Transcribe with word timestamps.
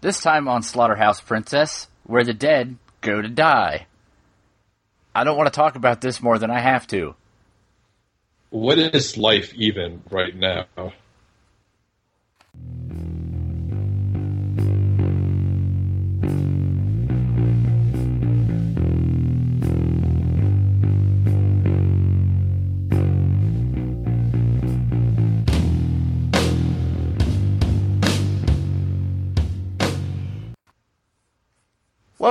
This 0.00 0.22
time 0.22 0.48
on 0.48 0.62
Slaughterhouse 0.62 1.20
Princess, 1.20 1.88
where 2.04 2.24
the 2.24 2.32
dead 2.32 2.76
go 3.02 3.20
to 3.20 3.28
die. 3.28 3.86
I 5.14 5.24
don't 5.24 5.36
want 5.36 5.48
to 5.48 5.56
talk 5.56 5.76
about 5.76 6.00
this 6.00 6.22
more 6.22 6.38
than 6.38 6.50
I 6.50 6.60
have 6.60 6.86
to. 6.88 7.14
What 8.48 8.78
is 8.78 9.18
life 9.18 9.52
even 9.54 10.02
right 10.10 10.34
now? 10.34 10.66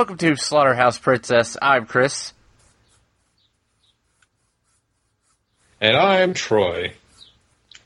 Welcome 0.00 0.16
to 0.16 0.34
Slaughterhouse 0.34 0.98
Princess. 0.98 1.58
I'm 1.60 1.84
Chris. 1.84 2.32
And 5.78 5.94
I'm 5.94 6.32
Troy. 6.32 6.94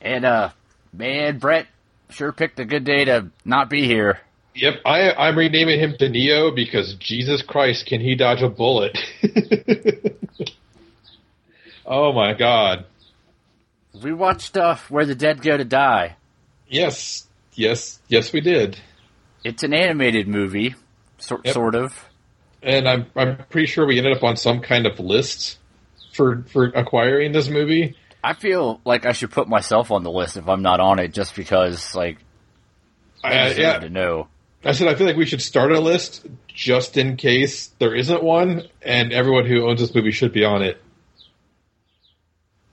And, 0.00 0.24
uh, 0.24 0.50
man, 0.92 1.41
Brett 1.41 1.66
sure 2.10 2.30
picked 2.30 2.60
a 2.60 2.64
good 2.64 2.84
day 2.84 3.06
to 3.06 3.30
not 3.45 3.69
be 3.69 3.86
here. 3.86 4.20
Yep, 4.55 4.74
I, 4.86 5.10
I'm 5.10 5.36
renaming 5.36 5.80
him 5.80 5.96
to 5.98 6.08
Neo 6.08 6.52
because 6.52 6.95
Jesus 7.00 7.42
Christ, 7.42 7.86
can 7.86 8.00
he 8.00 8.14
dodge 8.14 8.42
a 8.42 8.48
bullet? 8.48 8.96
oh 11.84 12.12
my 12.12 12.33
god. 12.34 12.84
We 14.00 14.12
watched, 14.12 14.56
uh, 14.56 14.77
Where 14.88 15.05
the 15.05 15.16
Dead 15.16 15.42
Go 15.42 15.56
to 15.56 15.64
Die. 15.64 16.14
Yes, 16.69 17.27
yes, 17.55 17.98
yes, 18.06 18.33
we 18.33 18.41
did. 18.41 18.78
It's 19.42 19.64
an 19.64 19.74
animated 19.74 20.28
movie, 20.28 20.77
so- 21.18 21.41
Yep. 21.45 21.54
sort 21.54 21.74
of. 21.74 22.09
And 22.62 22.88
I'm 22.88 23.06
I'm 23.14 23.36
pretty 23.50 23.66
sure 23.66 23.86
we 23.86 23.98
ended 23.98 24.16
up 24.16 24.22
on 24.25 24.36
some 24.36 24.61
kind 24.61 24.86
of 24.86 24.98
list 24.98 25.58
for 26.14 26.42
for 26.48 26.66
acquiring 26.66 27.33
this 27.33 27.48
movie. 27.48 27.94
I 28.22 28.33
feel 28.33 28.80
like 28.86 29.05
I 29.05 29.12
should 29.12 29.30
put 29.30 29.48
myself 29.48 29.91
on 29.91 30.02
the 30.02 30.11
list 30.11 30.39
if 30.39 30.48
I'm 30.48 30.62
not 30.62 30.80
on 30.80 30.98
it, 30.98 31.12
just 31.12 31.36
because, 31.36 31.94
like, 31.94 32.16
I 33.22 33.28
uh, 33.28 33.30
I, 33.44 33.48
deserve 33.48 33.58
yeah, 33.58 33.78
to 33.80 33.89
know. 33.91 34.28
I 34.64 34.72
said 34.72 34.89
I 34.89 34.94
feel 34.94 35.06
like 35.06 35.16
we 35.16 35.27
should 35.27 35.42
start 35.42 35.72
a 35.72 35.80
list 35.80 36.27
just 36.48 36.97
in 36.97 37.17
case 37.19 37.67
there 37.80 37.94
isn't 37.94 38.22
one, 38.22 38.62
and 38.80 39.12
everyone 39.12 39.44
who 39.44 39.69
owns 39.69 39.80
this 39.80 39.94
movie 39.94 40.11
should 40.11 40.33
be 40.33 40.42
on 40.44 40.62
it 40.62 40.80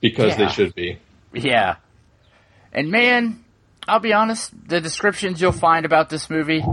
because 0.00 0.30
Yeah. 0.30 0.46
they 0.46 0.48
should 0.52 0.74
be. 0.74 0.98
Yeah. 1.34 1.76
And 2.72 2.90
man, 2.90 3.44
I'll 3.86 4.00
be 4.00 4.14
honest, 4.14 4.52
the 4.68 4.80
descriptions 4.80 5.40
you'll 5.40 5.52
find 5.52 5.84
about 5.84 6.08
this 6.08 6.30
movie 6.30 6.64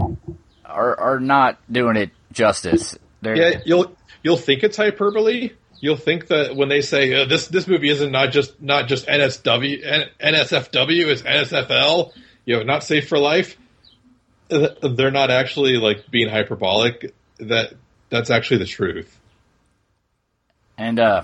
are 0.70 0.98
are 0.98 1.20
not 1.20 1.58
doing 1.70 1.96
it 1.96 2.10
justice. 2.32 2.96
They're, 3.22 3.36
Yeah, 3.36 3.60
you'll 3.64 3.96
you'll 4.22 4.36
think 4.36 4.62
it's 4.62 4.76
hyperbole. 4.76 5.50
You'll 5.80 5.96
think 5.96 6.28
that 6.28 6.56
when 6.56 6.68
they 6.68 6.82
say 6.82 7.22
uh, 7.22 7.24
this 7.26 7.48
this 7.48 7.66
movie 7.66 7.88
isn't 7.90 8.12
not 8.12 8.30
just 8.32 8.60
not 8.60 8.88
just 8.88 9.06
NSW 9.06 9.84
N- 9.84 10.08
NSFW 10.20 11.06
is 11.06 11.22
NSFL, 11.22 12.12
you 12.44 12.56
know, 12.56 12.62
not 12.62 12.84
safe 12.84 13.08
for 13.08 13.18
life. 13.18 13.56
They're 14.48 15.10
not 15.10 15.30
actually 15.30 15.76
like 15.76 16.10
being 16.10 16.28
hyperbolic. 16.28 17.14
That 17.38 17.74
that's 18.10 18.30
actually 18.30 18.58
the 18.58 18.66
truth. 18.66 19.18
And 20.76 20.98
uh 20.98 21.22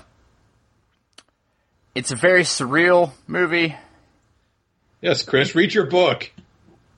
it's 1.93 2.11
a 2.11 2.15
very 2.15 2.43
surreal 2.43 3.11
movie. 3.25 3.75
Yes, 5.01 5.23
Chris, 5.23 5.55
read 5.55 5.73
your 5.73 5.85
book. 5.85 6.31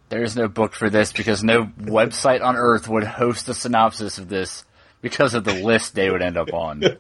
There's 0.09 0.35
no 0.35 0.47
book 0.47 0.73
for 0.73 0.89
this 0.89 1.11
because 1.13 1.43
no 1.43 1.65
website 1.65 2.43
on 2.43 2.55
earth 2.55 2.88
would 2.88 3.03
host 3.03 3.47
a 3.47 3.53
synopsis 3.53 4.17
of 4.17 4.27
this 4.27 4.65
because 5.02 5.33
of 5.33 5.43
the 5.43 5.53
list 5.53 5.95
they 5.95 6.09
would 6.09 6.21
end 6.21 6.38
up 6.38 6.53
on. 6.53 6.83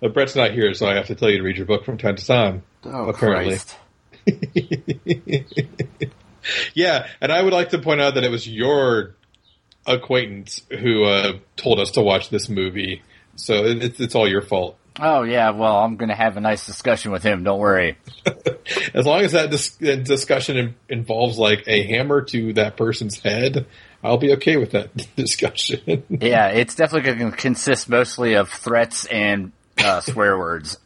Uh, 0.00 0.08
Brett's 0.08 0.36
not 0.36 0.52
here, 0.52 0.72
so 0.74 0.86
I 0.86 0.94
have 0.94 1.06
to 1.08 1.14
tell 1.16 1.28
you 1.28 1.38
to 1.38 1.42
read 1.42 1.56
your 1.56 1.66
book 1.66 1.84
from 1.84 1.98
time 1.98 2.14
to 2.14 2.24
time. 2.24 2.62
Oh, 2.84 3.08
Apparently. 3.08 3.58
Yeah, 6.74 7.06
and 7.20 7.30
I 7.32 7.42
would 7.42 7.52
like 7.52 7.70
to 7.70 7.78
point 7.78 8.00
out 8.00 8.14
that 8.14 8.24
it 8.24 8.30
was 8.30 8.48
your 8.48 9.14
acquaintance 9.86 10.62
who 10.70 11.04
uh, 11.04 11.38
told 11.56 11.78
us 11.78 11.92
to 11.92 12.02
watch 12.02 12.30
this 12.30 12.48
movie, 12.48 13.02
so 13.36 13.64
it's 13.64 14.00
it's 14.00 14.14
all 14.14 14.28
your 14.28 14.42
fault. 14.42 14.78
Oh 15.00 15.22
yeah, 15.22 15.50
well, 15.50 15.78
I'm 15.78 15.96
going 15.96 16.08
to 16.08 16.14
have 16.14 16.36
a 16.36 16.40
nice 16.40 16.66
discussion 16.66 17.12
with 17.12 17.22
him, 17.22 17.44
don't 17.44 17.60
worry. 17.60 17.96
As 18.94 19.06
long 19.06 19.20
as 19.20 19.32
that 19.32 19.50
dis- 19.50 19.76
discussion 19.76 20.56
in- 20.56 20.74
involves 20.88 21.38
like 21.38 21.64
a 21.68 21.86
hammer 21.86 22.22
to 22.22 22.52
that 22.54 22.76
person's 22.76 23.18
head, 23.20 23.66
I'll 24.02 24.18
be 24.18 24.32
okay 24.34 24.56
with 24.56 24.72
that 24.72 24.90
discussion. 25.16 26.02
Yeah, 26.20 26.48
it's 26.48 26.74
definitely 26.74 27.12
going 27.14 27.30
to 27.30 27.36
consist 27.36 27.88
mostly 27.88 28.34
of 28.34 28.48
threats 28.50 29.04
and 29.06 29.52
uh, 29.78 30.00
swear 30.00 30.36
words. 30.36 30.78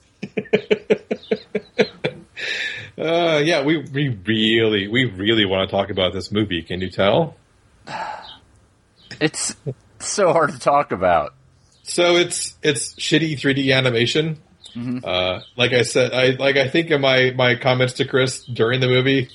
uh, 2.98 3.40
yeah, 3.42 3.62
we 3.64 3.78
we 3.78 4.08
really 4.26 4.88
we 4.88 5.04
really 5.06 5.44
want 5.46 5.68
to 5.68 5.74
talk 5.74 5.90
about 5.90 6.12
this 6.12 6.30
movie. 6.30 6.62
Can 6.62 6.80
you 6.80 6.90
tell? 6.90 7.36
It's 9.20 9.54
so 10.00 10.32
hard 10.32 10.50
to 10.52 10.58
talk 10.58 10.90
about. 10.90 11.34
So 11.82 12.16
it's 12.16 12.56
it's 12.62 12.94
shitty 12.94 13.32
3D 13.34 13.74
animation. 13.76 14.38
Uh, 15.04 15.40
like 15.56 15.72
I 15.72 15.82
said, 15.82 16.14
I 16.14 16.30
like 16.30 16.56
I 16.56 16.66
think 16.68 16.90
in 16.90 17.00
my 17.02 17.30
my 17.36 17.56
comments 17.56 17.94
to 17.94 18.06
Chris 18.06 18.42
during 18.44 18.80
the 18.80 18.86
movie, 18.88 19.28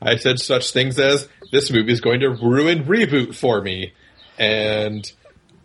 I 0.00 0.16
said 0.16 0.38
such 0.38 0.70
things 0.70 1.00
as 1.00 1.28
this 1.50 1.70
movie 1.72 1.90
is 1.92 2.00
going 2.00 2.20
to 2.20 2.28
ruin 2.30 2.84
reboot 2.84 3.34
for 3.34 3.60
me, 3.60 3.92
and 4.38 5.10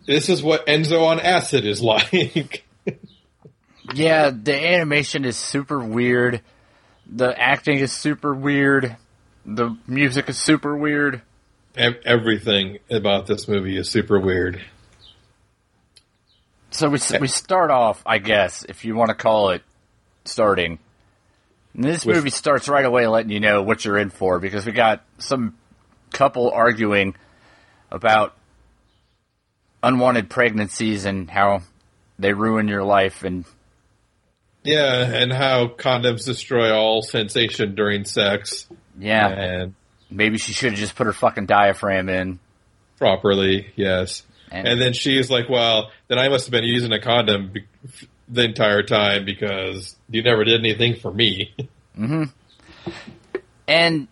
this 0.06 0.28
is 0.28 0.42
what 0.42 0.66
Enzo 0.66 1.06
on 1.06 1.20
acid 1.20 1.64
is 1.64 1.80
like. 1.82 2.64
Yeah, 3.94 4.30
the 4.30 4.54
animation 4.54 5.24
is 5.24 5.36
super 5.36 5.78
weird. 5.78 6.40
The 7.06 7.38
acting 7.38 7.78
is 7.78 7.92
super 7.92 8.34
weird. 8.34 8.96
The 9.46 9.76
music 9.86 10.28
is 10.28 10.38
super 10.38 10.76
weird. 10.76 11.22
Ev- 11.76 12.00
Everything 12.04 12.78
about 12.90 13.26
this 13.26 13.46
movie 13.48 13.76
is 13.76 13.88
super 13.88 14.18
weird. 14.18 14.60
So 16.70 16.88
we 16.88 16.98
we 17.20 17.28
start 17.28 17.70
off, 17.70 18.02
I 18.06 18.18
guess, 18.18 18.64
if 18.68 18.84
you 18.84 18.94
want 18.94 19.08
to 19.08 19.14
call 19.14 19.50
it 19.50 19.62
starting. 20.24 20.78
And 21.74 21.84
this 21.84 22.04
With- 22.04 22.16
movie 22.16 22.30
starts 22.30 22.68
right 22.68 22.84
away, 22.84 23.06
letting 23.06 23.30
you 23.30 23.40
know 23.40 23.62
what 23.62 23.84
you're 23.84 23.98
in 23.98 24.10
for 24.10 24.38
because 24.40 24.66
we 24.66 24.72
got 24.72 25.04
some 25.18 25.56
couple 26.12 26.50
arguing 26.50 27.14
about 27.90 28.34
unwanted 29.82 30.28
pregnancies 30.28 31.04
and 31.04 31.30
how 31.30 31.62
they 32.18 32.32
ruin 32.32 32.68
your 32.68 32.82
life 32.82 33.22
and 33.24 33.44
Yeah, 34.62 35.06
and 35.14 35.32
how 35.32 35.68
condoms 35.68 36.24
destroy 36.26 36.72
all 36.74 37.02
sensation 37.02 37.74
during 37.74 38.04
sex, 38.04 38.66
yeah, 38.98 39.28
and 39.28 39.74
maybe 40.10 40.36
she 40.38 40.52
should 40.52 40.72
have 40.72 40.78
just 40.80 40.96
put 40.96 41.06
her 41.06 41.12
fucking 41.14 41.46
diaphragm 41.46 42.08
in. 42.08 42.38
properly, 42.98 43.72
yes. 43.76 44.22
And, 44.50 44.68
And 44.68 44.80
then 44.80 44.92
she's 44.92 45.30
like, 45.30 45.48
"Well, 45.48 45.90
then 46.10 46.18
I 46.18 46.28
must 46.28 46.46
have 46.46 46.50
been 46.50 46.64
using 46.64 46.92
a 46.92 47.00
condom 47.00 47.52
be- 47.52 47.66
the 48.28 48.42
entire 48.42 48.82
time 48.82 49.24
because 49.24 49.96
you 50.10 50.22
never 50.22 50.44
did 50.44 50.60
anything 50.60 50.96
for 50.96 51.12
me." 51.12 51.54
and 53.68 54.08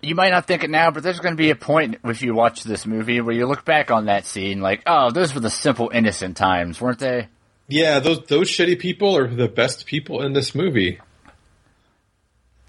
you 0.00 0.14
might 0.14 0.30
not 0.30 0.46
think 0.46 0.64
it 0.64 0.70
now, 0.70 0.90
but 0.90 1.02
there's 1.02 1.18
going 1.18 1.34
to 1.34 1.38
be 1.38 1.50
a 1.50 1.56
point 1.56 1.98
if 2.04 2.22
you 2.22 2.34
watch 2.34 2.62
this 2.62 2.86
movie 2.86 3.20
where 3.20 3.34
you 3.34 3.46
look 3.46 3.64
back 3.64 3.90
on 3.90 4.06
that 4.06 4.24
scene 4.24 4.60
like, 4.60 4.82
oh, 4.86 5.10
those 5.10 5.34
were 5.34 5.40
the 5.40 5.50
simple, 5.50 5.90
innocent 5.92 6.36
times, 6.36 6.80
weren't 6.80 7.00
they? 7.00 7.28
yeah, 7.68 8.00
those 8.00 8.24
those 8.26 8.50
shitty 8.50 8.78
people 8.78 9.16
are 9.16 9.26
the 9.26 9.48
best 9.48 9.86
people 9.86 10.22
in 10.22 10.32
this 10.32 10.54
movie. 10.54 11.00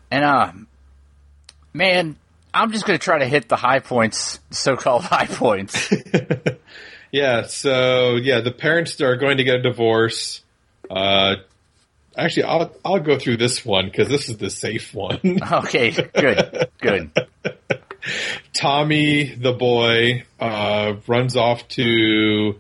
And 0.10 0.24
uh, 0.24 0.52
man, 1.74 2.16
I'm 2.54 2.72
just 2.72 2.86
going 2.86 2.98
to 2.98 3.04
try 3.04 3.20
to 3.20 3.26
hit 3.26 3.50
the 3.50 3.56
high 3.56 3.80
points, 3.80 4.40
so-called 4.52 5.04
high 5.04 5.26
points. 5.26 5.92
Yeah, 7.14 7.44
so 7.44 8.16
yeah, 8.16 8.42
the 8.42 8.52
parents 8.52 9.00
are 9.00 9.16
going 9.18 9.38
to 9.38 9.44
get 9.44 9.58
a 9.58 9.62
divorce. 9.62 10.42
Uh, 10.90 11.36
actually, 12.18 12.46
I'll 12.46 12.76
I'll 12.84 13.00
go 13.00 13.20
through 13.20 13.38
this 13.38 13.64
one 13.64 13.86
because 13.86 14.08
this 14.08 14.30
is 14.30 14.38
the 14.38 14.50
safe 14.50 14.96
one. 14.96 15.20
okay, 15.52 15.92
good, 15.92 16.70
good. 16.82 17.12
Tommy, 18.54 19.26
the 19.36 19.54
boy, 19.54 20.24
uh, 20.40 20.96
runs 21.06 21.38
off 21.38 21.68
to 21.70 22.60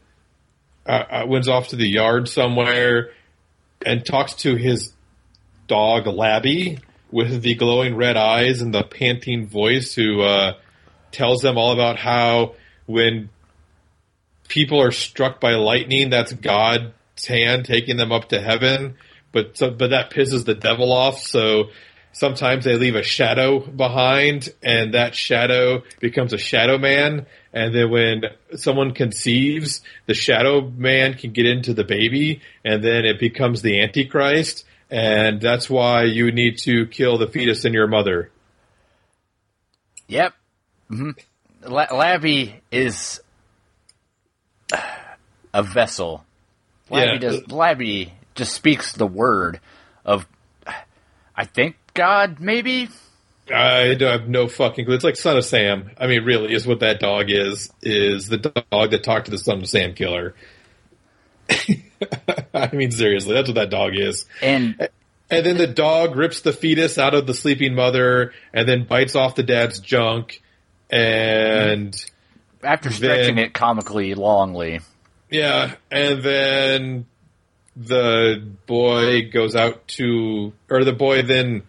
uh, 0.85 1.03
uh, 1.11 1.25
runs 1.27 1.47
off 1.47 1.69
to 1.69 1.75
the 1.75 1.87
yard 1.89 2.29
somewhere 2.29 3.09
and 3.83 4.05
talks 4.05 4.35
to 4.35 4.55
his 4.55 4.93
dog 5.65 6.05
Labby 6.05 6.77
with 7.09 7.41
the 7.41 7.55
glowing 7.55 7.95
red 7.95 8.17
eyes 8.17 8.61
and 8.61 8.71
the 8.71 8.83
panting 8.83 9.47
voice, 9.47 9.95
who 9.95 10.21
uh, 10.21 10.53
tells 11.11 11.41
them 11.41 11.57
all 11.57 11.71
about 11.71 11.97
how 11.97 12.53
when 12.85 13.29
people 14.53 14.79
are 14.79 14.91
struck 14.91 15.41
by 15.41 15.55
lightning, 15.55 16.11
that's 16.11 16.31
God's 16.31 17.25
hand 17.27 17.65
taking 17.65 17.97
them 17.97 18.11
up 18.11 18.29
to 18.29 18.39
heaven. 18.39 18.97
But 19.31 19.57
so, 19.57 19.71
but 19.71 19.89
that 19.89 20.11
pisses 20.11 20.45
the 20.45 20.53
devil 20.53 20.91
off. 20.91 21.17
So 21.17 21.71
sometimes 22.11 22.63
they 22.63 22.75
leave 22.75 22.93
a 22.93 23.01
shadow 23.01 23.59
behind, 23.59 24.49
and 24.61 24.93
that 24.93 25.15
shadow 25.15 25.81
becomes 25.99 26.33
a 26.33 26.37
shadow 26.37 26.77
man. 26.77 27.25
And 27.51 27.73
then 27.73 27.89
when 27.89 28.25
someone 28.55 28.93
conceives, 28.93 29.81
the 30.05 30.13
shadow 30.13 30.61
man 30.61 31.15
can 31.15 31.31
get 31.31 31.47
into 31.47 31.73
the 31.73 31.83
baby, 31.83 32.41
and 32.63 32.83
then 32.83 33.05
it 33.05 33.19
becomes 33.19 33.63
the 33.63 33.81
Antichrist. 33.81 34.65
And 34.91 35.41
that's 35.41 35.67
why 35.67 36.03
you 36.03 36.31
need 36.31 36.59
to 36.59 36.85
kill 36.85 37.17
the 37.17 37.27
fetus 37.27 37.65
in 37.65 37.73
your 37.73 37.87
mother. 37.87 38.29
Yep. 40.07 40.33
hmm 40.89 41.09
La- 41.65 41.91
Labby 41.91 42.61
is 42.71 43.19
a 45.53 45.63
vessel. 45.63 46.25
Labby 46.89 47.13
Yeah. 47.13 47.17
does. 47.17 47.51
Labby 47.51 48.13
just 48.35 48.53
speaks 48.53 48.91
the 48.93 49.07
word 49.07 49.59
of, 50.05 50.27
I 51.35 51.45
think 51.45 51.75
God 51.93 52.39
maybe. 52.39 52.89
I 53.53 53.93
don't 53.95 54.19
have 54.21 54.29
no 54.29 54.47
fucking 54.47 54.85
clue. 54.85 54.95
It's 54.95 55.03
like 55.03 55.17
Son 55.17 55.37
of 55.37 55.43
Sam. 55.45 55.91
I 55.99 56.07
mean, 56.07 56.23
really, 56.23 56.53
is 56.53 56.65
what 56.65 56.79
that 56.79 56.99
dog 56.99 57.25
is. 57.29 57.71
Is 57.81 58.27
the 58.27 58.37
dog 58.37 58.91
that 58.91 59.03
talked 59.03 59.25
to 59.25 59.31
the 59.31 59.37
Son 59.37 59.59
of 59.59 59.67
Sam 59.67 59.93
killer? 59.93 60.33
I 62.53 62.69
mean, 62.73 62.91
seriously, 62.91 63.33
that's 63.33 63.49
what 63.49 63.55
that 63.55 63.69
dog 63.69 63.93
is. 63.95 64.25
And 64.41 64.87
And 65.29 65.45
then 65.45 65.57
the 65.57 65.67
dog 65.67 66.15
rips 66.15 66.41
the 66.41 66.53
fetus 66.53 66.97
out 66.97 67.13
of 67.13 67.27
the 67.27 67.33
sleeping 67.33 67.75
mother, 67.75 68.33
and 68.53 68.67
then 68.67 68.85
bites 68.85 69.15
off 69.15 69.35
the 69.35 69.43
dad's 69.43 69.79
junk. 69.79 70.41
And 70.89 71.93
after 72.63 72.91
stretching 72.91 73.35
Then- 73.35 73.45
it 73.45 73.53
comically 73.53 74.15
longly, 74.15 74.81
yeah, 75.29 75.75
and 75.91 76.21
then 76.23 77.05
the 77.75 78.43
boy 78.67 79.29
goes 79.31 79.55
out 79.55 79.87
to, 79.89 80.53
or 80.69 80.83
the 80.83 80.93
boy 80.93 81.23
then 81.23 81.63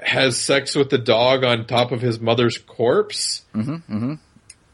has 0.00 0.36
sex 0.38 0.74
with 0.74 0.90
the 0.90 0.98
dog 0.98 1.44
on 1.44 1.66
top 1.66 1.92
of 1.92 2.00
his 2.00 2.20
mother's 2.20 2.58
corpse. 2.58 3.44
hmm 3.52 3.76
hmm 3.76 4.14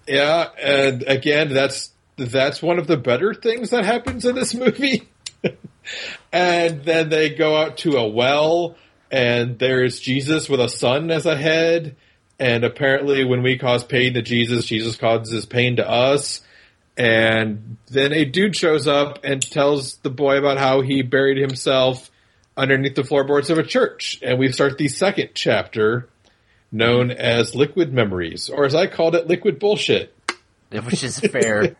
Yeah, 0.06 0.48
and 0.60 1.02
again, 1.04 1.52
that's 1.54 1.90
that's 2.16 2.62
one 2.62 2.78
of 2.78 2.86
the 2.86 2.96
better 2.96 3.32
things 3.34 3.70
that 3.70 3.84
happens 3.84 4.24
in 4.24 4.34
this 4.34 4.54
movie. 4.54 5.08
and 6.32 6.84
then 6.84 7.08
they 7.08 7.30
go 7.30 7.56
out 7.56 7.78
to 7.78 7.96
a 7.96 8.06
well, 8.08 8.76
and 9.10 9.58
there's 9.58 10.00
Jesus 10.00 10.48
with 10.48 10.60
a 10.60 10.68
son 10.68 11.10
as 11.10 11.26
a 11.26 11.36
head. 11.36 11.96
And 12.38 12.64
apparently, 12.64 13.24
when 13.24 13.42
we 13.42 13.58
cause 13.58 13.84
pain 13.84 14.14
to 14.14 14.22
Jesus, 14.22 14.66
Jesus 14.66 14.96
causes 14.96 15.46
pain 15.46 15.76
to 15.76 15.88
us. 15.88 16.40
And 16.96 17.76
then 17.88 18.12
a 18.12 18.24
dude 18.24 18.56
shows 18.56 18.86
up 18.86 19.20
and 19.24 19.40
tells 19.42 19.96
the 19.98 20.10
boy 20.10 20.38
about 20.38 20.58
how 20.58 20.80
he 20.80 21.02
buried 21.02 21.38
himself 21.38 22.10
underneath 22.56 22.94
the 22.94 23.04
floorboards 23.04 23.50
of 23.50 23.58
a 23.58 23.62
church. 23.64 24.18
And 24.22 24.38
we 24.38 24.50
start 24.52 24.78
the 24.78 24.88
second 24.88 25.30
chapter, 25.34 26.08
known 26.70 27.10
as 27.10 27.54
Liquid 27.54 27.92
Memories, 27.92 28.48
or 28.48 28.64
as 28.64 28.74
I 28.74 28.86
called 28.86 29.14
it, 29.14 29.26
Liquid 29.26 29.58
Bullshit. 29.58 30.14
which 30.70 31.02
is 31.04 31.18
fair. 31.18 31.74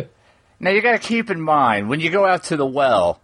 now 0.60 0.70
you 0.70 0.82
got 0.82 1.00
to 1.00 1.08
keep 1.08 1.30
in 1.30 1.40
mind 1.40 1.88
when 1.88 2.00
you 2.00 2.10
go 2.10 2.26
out 2.26 2.44
to 2.44 2.56
the 2.56 2.66
well, 2.66 3.20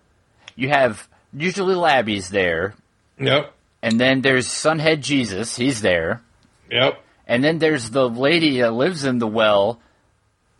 you 0.56 0.68
have 0.68 1.06
usually 1.34 1.74
Labby's 1.74 2.30
there, 2.30 2.74
Yep. 3.18 3.52
and 3.82 4.00
then 4.00 4.22
there's 4.22 4.46
Sunhead 4.48 5.00
Jesus, 5.00 5.56
he's 5.56 5.80
there, 5.82 6.22
Yep. 6.70 7.00
and 7.26 7.42
then 7.44 7.58
there's 7.58 7.90
the 7.90 8.08
lady 8.08 8.60
that 8.60 8.72
lives 8.72 9.04
in 9.04 9.18
the 9.18 9.26
well. 9.26 9.80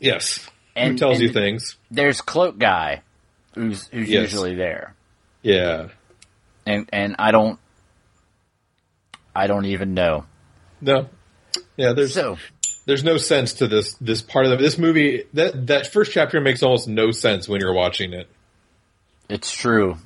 Yes. 0.00 0.46
And, 0.74 0.84
Who 0.84 0.90
And- 0.90 0.98
tells 0.98 1.20
you 1.20 1.30
things? 1.32 1.76
There's 1.90 2.20
Cloak 2.20 2.58
Guy, 2.58 3.02
who's 3.54 3.86
who's 3.88 4.08
Yes. 4.08 4.22
usually 4.22 4.54
there, 4.54 4.94
Yeah. 5.42 5.88
and 6.66 6.88
and 6.92 7.16
I 7.18 7.30
don't, 7.30 7.58
I 9.34 9.46
don't 9.46 9.66
even 9.66 9.94
know. 9.94 10.24
No. 10.80 11.08
Yeah. 11.76 11.92
There's 11.92 12.14
So 12.14 12.38
there's 12.86 13.04
no 13.04 13.16
sense 13.16 13.54
to 13.54 13.66
this 13.68 13.94
this 13.94 14.22
part 14.22 14.44
of 14.46 14.50
the, 14.52 14.56
this 14.58 14.78
movie. 14.78 15.24
That 15.34 15.66
that 15.68 15.86
first 15.92 16.12
chapter 16.12 16.40
makes 16.40 16.62
almost 16.62 16.88
no 16.88 17.10
sense 17.10 17.48
when 17.48 17.60
you're 17.60 17.74
watching 17.74 18.12
it. 18.12 18.28
it's 19.28 19.50
true. 19.50 19.96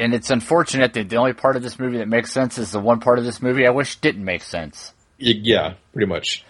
And 0.00 0.12
it's 0.14 0.30
unfortunate 0.30 0.92
that 0.94 1.08
the 1.08 1.16
only 1.16 1.32
part 1.34 1.56
of 1.56 1.62
this 1.62 1.78
movie 1.78 1.98
that 1.98 2.08
makes 2.08 2.32
sense 2.32 2.58
is 2.58 2.72
the 2.72 2.80
one 2.80 3.00
part 3.00 3.18
of 3.18 3.24
this 3.24 3.40
movie 3.40 3.66
I 3.66 3.70
wish 3.70 3.96
didn't 3.96 4.24
make 4.24 4.42
sense. 4.42 4.92
Yeah. 5.18 5.74
Pretty 5.92 6.06
much. 6.06 6.44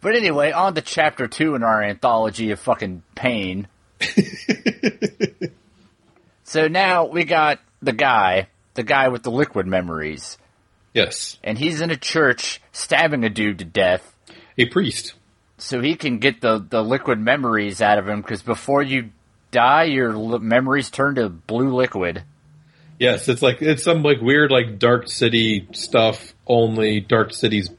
But 0.00 0.14
anyway, 0.16 0.52
on 0.52 0.74
to 0.74 0.80
chapter 0.80 1.26
two 1.28 1.54
in 1.54 1.62
our 1.62 1.82
anthology 1.82 2.50
of 2.50 2.60
fucking 2.60 3.02
pain. 3.14 3.68
so 6.44 6.68
now 6.68 7.06
we 7.06 7.24
got 7.24 7.58
the 7.82 7.92
guy, 7.92 8.48
the 8.74 8.82
guy 8.82 9.08
with 9.08 9.22
the 9.22 9.30
liquid 9.30 9.66
memories, 9.66 10.38
Yes. 10.94 11.38
and 11.44 11.58
he's 11.58 11.80
in 11.80 11.90
a 11.90 11.96
church 11.96 12.60
stabbing 12.72 13.24
a 13.24 13.28
dude 13.28 13.58
to 13.58 13.64
death 13.64 14.14
A 14.56 14.66
priest. 14.66 15.14
so 15.58 15.80
he 15.80 15.94
can 15.96 16.18
get 16.18 16.40
the, 16.40 16.58
the 16.66 16.82
liquid 16.82 17.18
memories 17.18 17.82
out 17.82 17.98
of 17.98 18.08
him 18.08 18.22
because 18.22 18.42
before 18.42 18.82
you 18.82 19.10
die, 19.50 19.84
your 19.84 20.38
memories 20.38 20.90
turn 20.90 21.16
to 21.16 21.28
blue 21.28 21.74
liquid. 21.74 22.22
Yes. 22.98 23.28
It's 23.28 23.42
like 23.42 23.62
it's 23.62 23.82
some 23.84 24.02
like 24.02 24.20
weird 24.20 24.50
like 24.50 24.78
Dark 24.78 25.08
City 25.08 25.68
stuff. 25.72 26.34
Only 26.46 27.00
Dark 27.00 27.32
City's 27.32 27.70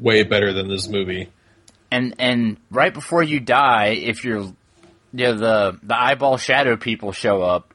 way 0.00 0.22
better 0.24 0.52
than 0.52 0.68
this 0.68 0.88
movie. 0.88 1.28
And 1.90 2.14
and 2.18 2.56
right 2.70 2.92
before 2.92 3.22
you 3.22 3.38
die, 3.40 3.88
if 3.88 4.24
you're 4.24 4.40
you 4.42 4.54
know, 5.12 5.34
the 5.34 5.78
the 5.82 5.96
eyeball 5.96 6.38
shadow 6.38 6.76
people 6.76 7.12
show 7.12 7.40
up, 7.42 7.72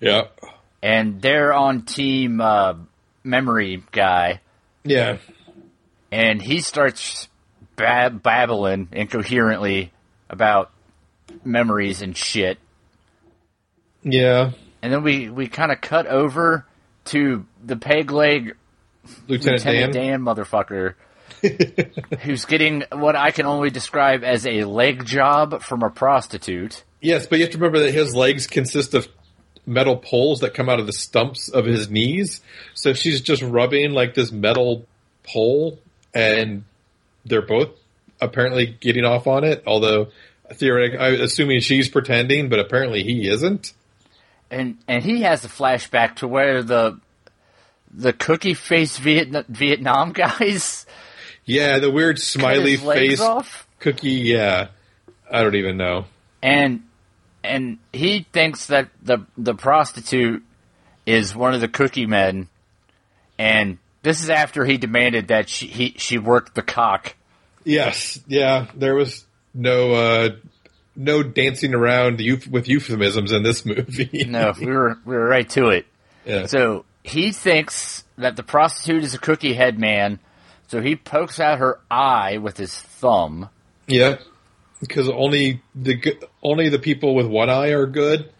Yeah. 0.00 0.28
and 0.82 1.20
they're 1.20 1.52
on 1.52 1.82
team 1.82 2.40
uh, 2.40 2.74
memory 3.22 3.82
guy, 3.92 4.40
Yeah. 4.84 5.18
and 6.10 6.40
he 6.40 6.60
starts 6.60 7.28
bab- 7.76 8.22
babbling 8.22 8.88
incoherently 8.92 9.92
about 10.30 10.70
memories 11.44 12.00
and 12.00 12.16
shit, 12.16 12.58
Yeah. 14.02 14.52
And 14.82 14.92
then 14.92 15.02
we 15.02 15.28
we 15.28 15.48
kind 15.48 15.72
of 15.72 15.80
cut 15.80 16.06
over 16.06 16.66
to 17.06 17.46
the 17.64 17.76
peg 17.76 18.10
leg 18.10 18.56
Lieutenant, 19.26 19.64
Lieutenant 19.64 19.92
Dan. 19.92 20.02
Dan 20.02 20.20
motherfucker. 20.22 20.94
who's 22.20 22.44
getting 22.44 22.84
what 22.92 23.16
I 23.16 23.30
can 23.30 23.46
only 23.46 23.70
describe 23.70 24.24
as 24.24 24.46
a 24.46 24.64
leg 24.64 25.06
job 25.06 25.62
from 25.62 25.82
a 25.82 25.90
prostitute. 25.90 26.84
Yes, 27.00 27.26
but 27.26 27.38
you 27.38 27.44
have 27.44 27.52
to 27.52 27.58
remember 27.58 27.80
that 27.80 27.94
his 27.94 28.14
legs 28.14 28.46
consist 28.46 28.94
of 28.94 29.08
metal 29.66 29.96
poles 29.96 30.40
that 30.40 30.54
come 30.54 30.68
out 30.68 30.80
of 30.80 30.86
the 30.86 30.92
stumps 30.92 31.48
of 31.48 31.64
his 31.64 31.90
knees. 31.90 32.40
So 32.74 32.92
she's 32.92 33.20
just 33.20 33.42
rubbing 33.42 33.92
like 33.92 34.14
this 34.14 34.32
metal 34.32 34.86
pole, 35.22 35.78
and 36.14 36.64
they're 37.24 37.46
both 37.46 37.70
apparently 38.20 38.66
getting 38.66 39.04
off 39.04 39.26
on 39.26 39.44
it. 39.44 39.62
Although 39.66 40.08
theoretically, 40.52 40.98
I'm 40.98 41.20
assuming 41.20 41.60
she's 41.60 41.88
pretending, 41.88 42.48
but 42.48 42.58
apparently 42.58 43.02
he 43.02 43.28
isn't. 43.28 43.72
And 44.50 44.78
and 44.88 45.02
he 45.02 45.22
has 45.22 45.44
a 45.44 45.48
flashback 45.48 46.16
to 46.16 46.28
where 46.28 46.62
the 46.62 46.98
the 47.92 48.12
cookie 48.12 48.54
face 48.54 48.98
Vietnam, 48.98 49.44
Vietnam 49.48 50.12
guys 50.12 50.86
Yeah, 51.44 51.78
the 51.78 51.90
weird 51.90 52.18
smiley 52.18 52.76
face 52.76 53.20
off, 53.20 53.66
cookie. 53.78 54.10
Yeah, 54.10 54.68
I 55.30 55.42
don't 55.42 55.56
even 55.56 55.76
know. 55.76 56.06
and 56.42 56.82
and 57.42 57.78
he 57.92 58.26
thinks 58.32 58.66
that 58.66 58.88
the 59.02 59.26
the 59.36 59.54
prostitute 59.54 60.42
is 61.06 61.34
one 61.34 61.54
of 61.54 61.60
the 61.60 61.68
cookie 61.68 62.06
men, 62.06 62.48
and 63.38 63.78
this 64.02 64.22
is 64.22 64.30
after 64.30 64.64
he 64.64 64.76
demanded 64.76 65.28
that 65.28 65.48
she 65.48 65.66
he 65.66 65.94
she 65.96 66.18
work 66.18 66.54
the 66.54 66.62
cock. 66.62 67.16
Yes, 67.64 68.20
yeah, 68.26 68.66
there 68.74 68.94
was 68.94 69.24
no 69.52 69.92
uh 69.92 70.28
no 71.00 71.22
dancing 71.22 71.74
around 71.74 72.20
with 72.50 72.68
euphemisms 72.68 73.32
in 73.32 73.42
this 73.42 73.64
movie. 73.64 74.24
No, 74.28 74.52
we 74.58 74.66
were 74.66 74.98
we 75.04 75.16
were 75.16 75.26
right 75.26 75.48
to 75.50 75.68
it. 75.68 75.86
yeah. 76.24 76.46
So 76.46 76.84
he 77.02 77.32
thinks 77.32 78.04
that 78.18 78.36
the 78.36 78.42
prostitute 78.42 79.02
is 79.02 79.14
a 79.14 79.18
cookie 79.18 79.54
head 79.54 79.78
man, 79.78 80.20
so 80.68 80.80
he 80.80 80.96
pokes 80.96 81.40
out 81.40 81.58
her 81.58 81.80
eye 81.90 82.38
with 82.38 82.56
his 82.58 82.74
thumb. 82.74 83.48
Yeah, 83.86 84.18
because 84.80 85.08
only 85.08 85.62
the 85.74 86.18
only 86.42 86.68
the 86.68 86.78
people 86.78 87.14
with 87.14 87.26
one 87.26 87.48
eye 87.48 87.70
are 87.70 87.86
good 87.86 88.30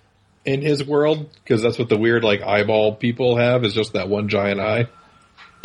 in 0.44 0.60
his 0.60 0.84
world. 0.84 1.30
Because 1.42 1.62
that's 1.62 1.78
what 1.78 1.88
the 1.88 1.98
weird 1.98 2.22
like 2.22 2.42
eyeball 2.42 2.94
people 2.94 3.36
have 3.36 3.64
is 3.64 3.74
just 3.74 3.94
that 3.94 4.08
one 4.08 4.28
giant 4.28 4.60
eye. 4.60 4.88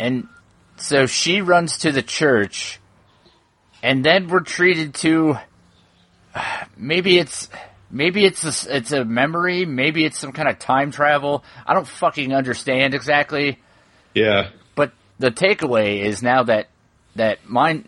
And 0.00 0.28
so 0.76 1.06
she 1.06 1.42
runs 1.42 1.78
to 1.78 1.92
the 1.92 2.02
church, 2.02 2.80
and 3.82 4.02
then 4.04 4.28
we're 4.28 4.40
treated 4.40 4.94
to 4.94 5.38
maybe 6.76 7.18
it's 7.18 7.48
maybe 7.90 8.24
it's 8.24 8.66
a, 8.66 8.76
it's 8.76 8.92
a 8.92 9.04
memory, 9.04 9.64
maybe 9.64 10.04
it's 10.04 10.18
some 10.18 10.32
kind 10.32 10.48
of 10.48 10.58
time 10.58 10.90
travel. 10.90 11.44
I 11.66 11.74
don't 11.74 11.86
fucking 11.86 12.34
understand 12.34 12.94
exactly, 12.94 13.58
Yeah, 14.14 14.50
but 14.74 14.92
the 15.18 15.30
takeaway 15.30 16.02
is 16.02 16.22
now 16.22 16.44
that 16.44 16.68
that 17.16 17.48
my 17.48 17.82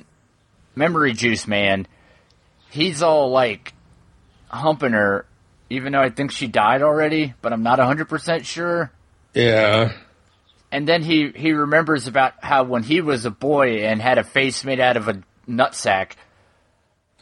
memory 0.75 1.13
juice 1.13 1.47
man, 1.47 1.87
he's 2.71 3.03
all 3.03 3.31
like 3.31 3.73
humping 4.49 4.93
her, 4.93 5.27
even 5.71 5.93
though 5.93 6.01
I 6.01 6.11
think 6.11 6.31
she 6.31 6.47
died 6.47 6.83
already, 6.83 7.35
but 7.43 7.53
I'm 7.53 7.63
not 7.63 7.79
hundred 7.79 8.09
percent 8.09 8.47
sure. 8.47 8.91
yeah, 9.35 9.93
and 10.71 10.87
then 10.89 11.03
he 11.03 11.31
he 11.35 11.53
remembers 11.53 12.07
about 12.07 12.35
how 12.43 12.65
when 12.65 12.83
he 12.83 13.01
was 13.01 13.25
a 13.25 13.31
boy 13.31 13.85
and 13.85 14.01
had 14.01 14.19
a 14.19 14.25
face 14.25 14.65
made 14.65 14.81
out 14.81 14.97
of 14.97 15.09
a 15.09 15.23
nutsack. 15.49 16.13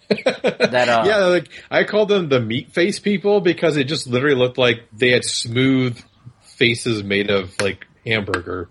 that 0.25 0.89
uh, 0.89 1.05
yeah, 1.07 1.25
like 1.27 1.49
I 1.71 1.85
called 1.85 2.09
them 2.09 2.29
the 2.29 2.41
meat 2.41 2.73
face 2.73 3.01
people 3.01 3.41
because 3.41 3.77
it 3.77 3.85
just 3.85 4.07
literally 4.07 4.37
looked 4.37 4.59
like 4.59 4.85
they 4.93 5.11
had 5.11 5.25
smooth 5.25 6.01
faces 6.43 7.03
made 7.03 7.31
of 7.31 7.61
like 7.61 7.87
hamburger. 8.07 8.69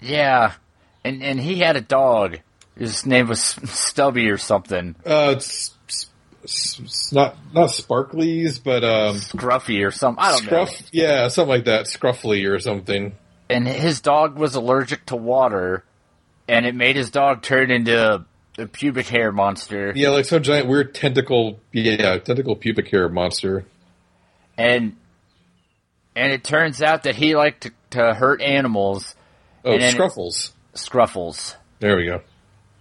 Yeah, 0.00 0.52
and 1.04 1.22
and 1.22 1.40
he 1.40 1.56
had 1.56 1.76
a 1.76 1.80
dog. 1.80 2.38
His 2.76 3.04
name 3.04 3.28
was 3.28 3.40
Stubby 3.42 4.30
or 4.30 4.38
something. 4.38 4.96
Uh, 5.04 5.34
it's, 5.36 5.76
it's, 6.42 6.80
it's 6.80 7.12
not 7.12 7.36
not 7.52 7.70
sparklies, 7.70 8.62
but 8.62 8.84
um, 8.84 9.16
Scruffy 9.16 9.86
or 9.86 9.90
something. 9.90 10.22
I 10.22 10.32
don't 10.32 10.42
scruff, 10.44 10.80
know. 10.80 10.86
yeah, 10.92 11.28
something 11.28 11.50
like 11.50 11.64
that, 11.66 11.86
scruffly 11.86 12.48
or 12.48 12.58
something. 12.60 13.14
And 13.50 13.68
his 13.68 14.00
dog 14.00 14.38
was 14.38 14.54
allergic 14.54 15.06
to 15.06 15.16
water, 15.16 15.84
and 16.48 16.64
it 16.64 16.74
made 16.74 16.96
his 16.96 17.10
dog 17.10 17.42
turn 17.42 17.70
into 17.70 18.24
a 18.58 18.66
pubic 18.66 19.08
hair 19.08 19.32
monster. 19.32 19.92
Yeah, 19.94 20.10
like 20.10 20.24
some 20.24 20.42
giant 20.42 20.68
weird 20.68 20.94
tentacle, 20.94 21.60
yeah, 21.72 22.18
tentacle 22.18 22.56
pubic 22.56 22.88
hair 22.88 23.08
monster. 23.08 23.64
And 24.56 24.96
and 26.14 26.32
it 26.32 26.44
turns 26.44 26.82
out 26.82 27.04
that 27.04 27.16
he 27.16 27.34
liked 27.34 27.62
to, 27.62 27.72
to 27.90 28.14
hurt 28.14 28.42
animals. 28.42 29.14
Oh, 29.64 29.78
scruffles. 29.78 30.50
Scruffles. 30.74 31.56
There 31.80 31.96
we 31.96 32.06
go. 32.06 32.22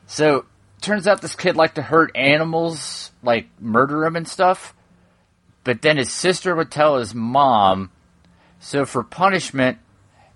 So 0.08 0.46
turns 0.82 1.08
out 1.08 1.22
this 1.22 1.36
kid 1.36 1.56
liked 1.56 1.76
to 1.76 1.82
hurt 1.82 2.16
animals, 2.16 3.12
like 3.24 3.48
murder 3.60 4.02
them 4.02 4.16
and 4.16 4.28
stuff. 4.28 4.74
But 5.64 5.82
then 5.82 5.98
his 5.98 6.12
sister 6.12 6.56
would 6.56 6.72
tell 6.72 6.98
his 6.98 7.14
mom. 7.14 7.92
So 8.60 8.86
for 8.86 9.04
punishment, 9.04 9.78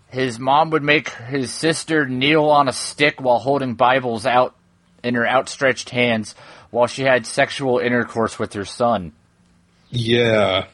his 0.08 0.40
mom 0.40 0.70
would 0.70 0.84
make 0.84 1.10
his 1.10 1.52
sister 1.52 2.08
kneel 2.08 2.46
on 2.46 2.68
a 2.68 2.74
stick 2.74 3.20
while 3.20 3.40
holding 3.40 3.74
Bibles 3.74 4.26
out 4.26 4.56
in 5.06 5.16
her 5.16 5.28
outstretched 5.28 5.90
hands 5.92 6.36
while 6.72 6.88
she 6.88 7.04
had 7.04 7.26
sexual 7.26 7.80
intercourse 7.80 8.38
with 8.40 8.54
her 8.54 8.66
son. 8.66 9.14
Yeah, 9.92 10.66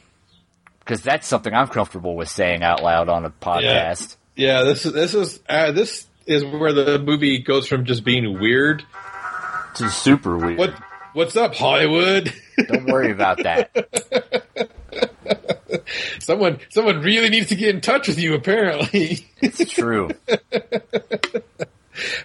Because 0.80 1.02
that's 1.04 1.28
something 1.28 1.54
I'm 1.54 1.68
comfortable 1.68 2.16
with 2.16 2.30
saying 2.30 2.64
out 2.64 2.82
loud 2.82 3.10
on 3.10 3.26
a 3.26 3.30
podcast. 3.30 4.16
yeah. 4.36 4.64
This 4.64 4.86
is 4.86 4.94
this 4.94 5.14
is 5.14 5.40
uh, 5.48 5.72
this 5.74 6.08
is 6.26 6.44
where 6.46 6.74
the 6.74 6.98
movie 6.98 7.40
goes 7.40 7.68
from 7.68 7.86
just 7.86 8.04
being 8.04 8.40
weird. 8.40 8.84
to 9.76 9.90
super 9.90 10.38
weird. 10.38 10.58
What 10.58 10.74
what's 11.14 11.36
up, 11.36 11.54
Hollywood? 11.56 12.34
Don't 12.68 12.86
worry 12.86 13.12
about 13.12 13.44
that. 13.44 14.70
someone 16.20 16.60
someone 16.70 17.02
really 17.02 17.30
needs 17.30 17.50
to 17.50 17.56
get 17.56 17.76
in 17.76 17.82
touch 17.82 18.08
with 18.08 18.18
you. 18.20 18.34
Apparently, 18.34 19.28
It's 19.42 19.72
true. 19.72 20.10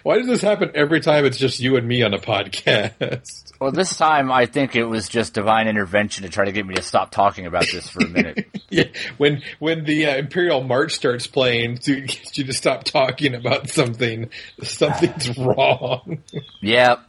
why 0.03 0.17
does 0.17 0.27
this 0.27 0.41
happen 0.41 0.71
every 0.75 1.01
time? 1.01 1.25
It's 1.25 1.37
just 1.37 1.59
you 1.59 1.75
and 1.77 1.87
me 1.87 2.03
on 2.03 2.13
a 2.13 2.19
podcast. 2.19 3.43
Well, 3.59 3.71
this 3.71 3.97
time 3.97 4.31
I 4.31 4.45
think 4.45 4.75
it 4.75 4.83
was 4.83 5.09
just 5.09 5.33
divine 5.33 5.67
intervention 5.67 6.25
to 6.25 6.29
try 6.29 6.45
to 6.45 6.51
get 6.51 6.63
me 6.67 6.75
to 6.75 6.83
stop 6.83 7.09
talking 7.09 7.47
about 7.47 7.65
this 7.71 7.89
for 7.89 8.03
a 8.03 8.07
minute. 8.07 8.45
Yeah, 8.69 8.83
when 9.17 9.41
when 9.59 9.85
the 9.85 10.05
uh, 10.07 10.17
Imperial 10.17 10.61
March 10.61 10.91
starts 10.93 11.25
playing 11.25 11.77
to 11.79 12.01
get 12.01 12.37
you 12.37 12.43
to 12.43 12.53
stop 12.53 12.83
talking 12.83 13.33
about 13.33 13.69
something, 13.69 14.29
something's 14.61 15.35
wrong. 15.39 16.21
yep. 16.61 16.99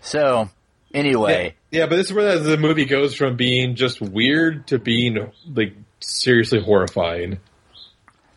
so, 0.00 0.48
anyway, 0.94 1.54
Yeah, 1.70 1.86
but 1.86 1.96
this 1.96 2.06
is 2.06 2.12
where 2.12 2.38
the 2.38 2.56
movie 2.56 2.84
goes 2.84 3.14
from 3.14 3.36
being 3.36 3.74
just 3.74 4.00
weird 4.00 4.68
to 4.68 4.78
being 4.78 5.32
like 5.52 5.74
seriously 6.00 6.62
horrifying. 6.62 7.38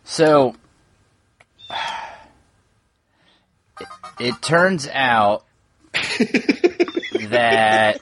so 0.04 0.54
it, 3.80 3.88
it 4.20 4.42
turns 4.42 4.88
out 4.88 5.44
that 7.28 8.00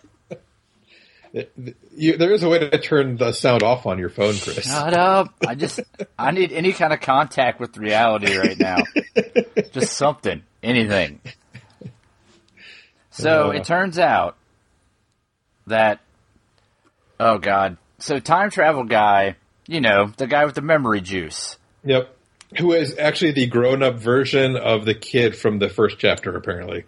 You, 1.96 2.16
there 2.16 2.32
is 2.32 2.42
a 2.42 2.48
way 2.48 2.58
to 2.58 2.78
turn 2.78 3.16
the 3.16 3.32
sound 3.32 3.62
off 3.62 3.86
on 3.86 3.98
your 3.98 4.08
phone, 4.10 4.34
Chris. 4.36 4.64
shut 4.64 4.94
up. 4.94 5.32
I 5.46 5.54
just 5.54 5.80
I 6.18 6.30
need 6.32 6.52
any 6.52 6.72
kind 6.72 6.92
of 6.92 7.00
contact 7.00 7.60
with 7.60 7.76
reality 7.76 8.36
right 8.36 8.58
now. 8.58 8.78
just 9.72 9.92
something, 9.96 10.42
anything. 10.62 11.20
So 13.10 13.48
Uh. 13.48 13.52
it 13.52 13.64
turns 13.64 13.98
out 13.98 14.36
that 15.66 16.00
oh 17.20 17.38
god. 17.38 17.76
So 17.98 18.18
time 18.18 18.50
travel 18.50 18.84
guy, 18.84 19.36
you 19.66 19.80
know, 19.80 20.12
the 20.16 20.26
guy 20.26 20.44
with 20.46 20.54
the 20.54 20.62
memory 20.62 21.00
juice. 21.00 21.58
Yep. 21.84 22.16
Who 22.58 22.72
is 22.72 22.96
actually 22.98 23.32
the 23.32 23.46
grown-up 23.46 23.96
version 23.96 24.56
of 24.56 24.84
the 24.84 24.94
kid 24.94 25.36
from 25.36 25.58
the 25.60 25.68
first 25.68 25.98
chapter, 25.98 26.34
apparently. 26.36 26.84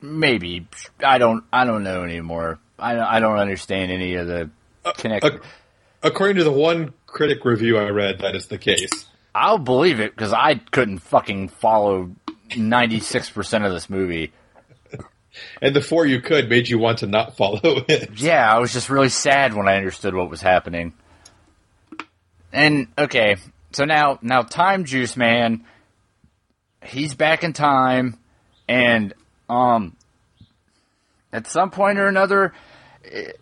Maybe 0.00 0.66
I 1.04 1.18
don't 1.18 1.44
I 1.52 1.64
don't 1.64 1.82
know 1.82 2.04
anymore. 2.04 2.58
I 2.78 2.94
don't- 2.94 3.04
I 3.04 3.18
don't 3.20 3.38
understand 3.38 3.90
any 3.90 4.14
of 4.14 4.28
the 4.28 4.50
connection. 4.96 5.34
Ac- 5.34 5.42
According 6.04 6.36
to 6.36 6.44
the 6.44 6.52
one 6.52 6.92
critic 7.06 7.44
review 7.44 7.76
I 7.78 7.88
read, 7.88 8.20
that 8.20 8.36
is 8.36 8.46
the 8.46 8.58
case. 8.58 8.90
I'll 9.34 9.58
believe 9.58 9.98
it 9.98 10.14
because 10.14 10.32
I 10.32 10.54
couldn't 10.70 10.98
fucking 11.00 11.48
follow 11.48 12.12
ninety 12.56 13.00
six 13.00 13.28
percent 13.28 13.64
of 13.64 13.72
this 13.72 13.90
movie. 13.90 14.32
And 15.60 15.74
the 15.74 15.80
four 15.80 16.06
you 16.06 16.20
could 16.20 16.48
made 16.48 16.68
you 16.68 16.78
want 16.78 16.98
to 16.98 17.06
not 17.06 17.36
follow 17.36 17.60
it. 17.88 18.10
Yeah, 18.20 18.52
I 18.52 18.58
was 18.58 18.72
just 18.72 18.88
really 18.90 19.08
sad 19.08 19.54
when 19.54 19.68
I 19.68 19.76
understood 19.76 20.14
what 20.14 20.30
was 20.30 20.40
happening. 20.40 20.92
And 22.52 22.88
okay, 22.96 23.36
so 23.72 23.84
now 23.84 24.18
now 24.22 24.42
Time 24.42 24.84
Juice 24.84 25.16
Man, 25.16 25.64
he's 26.84 27.14
back 27.14 27.44
in 27.44 27.52
time, 27.52 28.18
and 28.68 29.12
um, 29.48 29.96
at 31.32 31.46
some 31.46 31.70
point 31.70 31.98
or 31.98 32.06
another, 32.06 32.54
eh, 33.04 33.32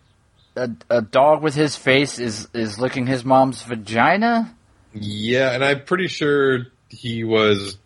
a, 0.55 0.69
a 0.89 1.01
dog 1.01 1.41
with 1.41 1.55
his 1.55 1.75
face 1.75 2.19
is 2.19 2.47
is 2.53 2.79
licking 2.79 3.07
his 3.07 3.23
mom's 3.23 3.61
vagina. 3.61 4.53
Yeah, 4.93 5.53
and 5.53 5.63
I'm 5.63 5.83
pretty 5.85 6.07
sure 6.07 6.67
he 6.89 7.23
was 7.23 7.77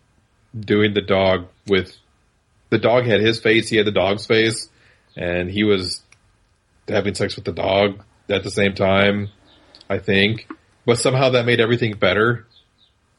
doing 0.58 0.94
the 0.94 1.02
dog 1.02 1.48
with 1.66 1.96
the 2.70 2.78
dog 2.78 3.04
had 3.04 3.20
his 3.20 3.38
face, 3.38 3.68
he 3.68 3.76
had 3.76 3.86
the 3.86 3.92
dog's 3.92 4.26
face, 4.26 4.68
and 5.16 5.50
he 5.50 5.62
was 5.62 6.00
having 6.88 7.14
sex 7.14 7.36
with 7.36 7.44
the 7.44 7.52
dog 7.52 8.02
at 8.28 8.42
the 8.42 8.50
same 8.50 8.74
time, 8.74 9.28
I 9.90 9.98
think. 9.98 10.48
But 10.84 10.98
somehow 10.98 11.30
that 11.30 11.46
made 11.46 11.60
everything 11.60 11.94
better. 11.94 12.46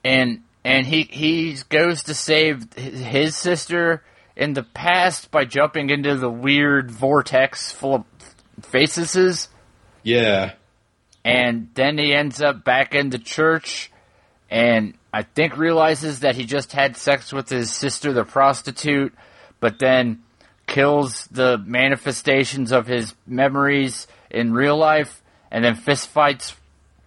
and 0.04 0.42
and 0.66 0.86
he 0.86 1.04
he 1.04 1.58
goes 1.70 2.04
to 2.04 2.14
save 2.14 2.74
his 2.74 3.36
sister 3.36 4.04
in 4.36 4.54
the 4.54 4.64
past 4.64 5.30
by 5.32 5.46
jumping 5.46 5.90
into 5.90 6.16
the 6.16 6.30
weird 6.30 6.90
vortex 6.92 7.72
full 7.72 7.96
of 7.96 8.06
faces 8.66 9.50
Yeah. 10.04 10.54
and 11.24 11.70
then 11.76 11.98
he 11.98 12.14
ends 12.14 12.42
up 12.42 12.64
back 12.64 12.96
in 12.96 13.10
the 13.10 13.18
church 13.20 13.92
and 14.50 14.94
I 15.14 15.24
think 15.24 15.58
realizes 15.58 16.22
that 16.22 16.36
he 16.36 16.46
just 16.46 16.72
had 16.72 16.98
sex 16.98 17.32
with 17.34 17.50
his 17.50 17.72
sister 17.74 18.14
the 18.14 18.24
prostitute 18.26 19.14
but 19.60 19.80
then 19.80 20.24
kills 20.68 21.28
the 21.28 21.58
manifestations 21.58 22.72
of 22.72 22.88
his 22.88 23.14
memories 23.28 24.08
in 24.32 24.54
real 24.54 24.78
life 24.78 25.22
and 25.52 25.64
then 25.64 25.76
fist 25.76 26.08
fights 26.08 26.56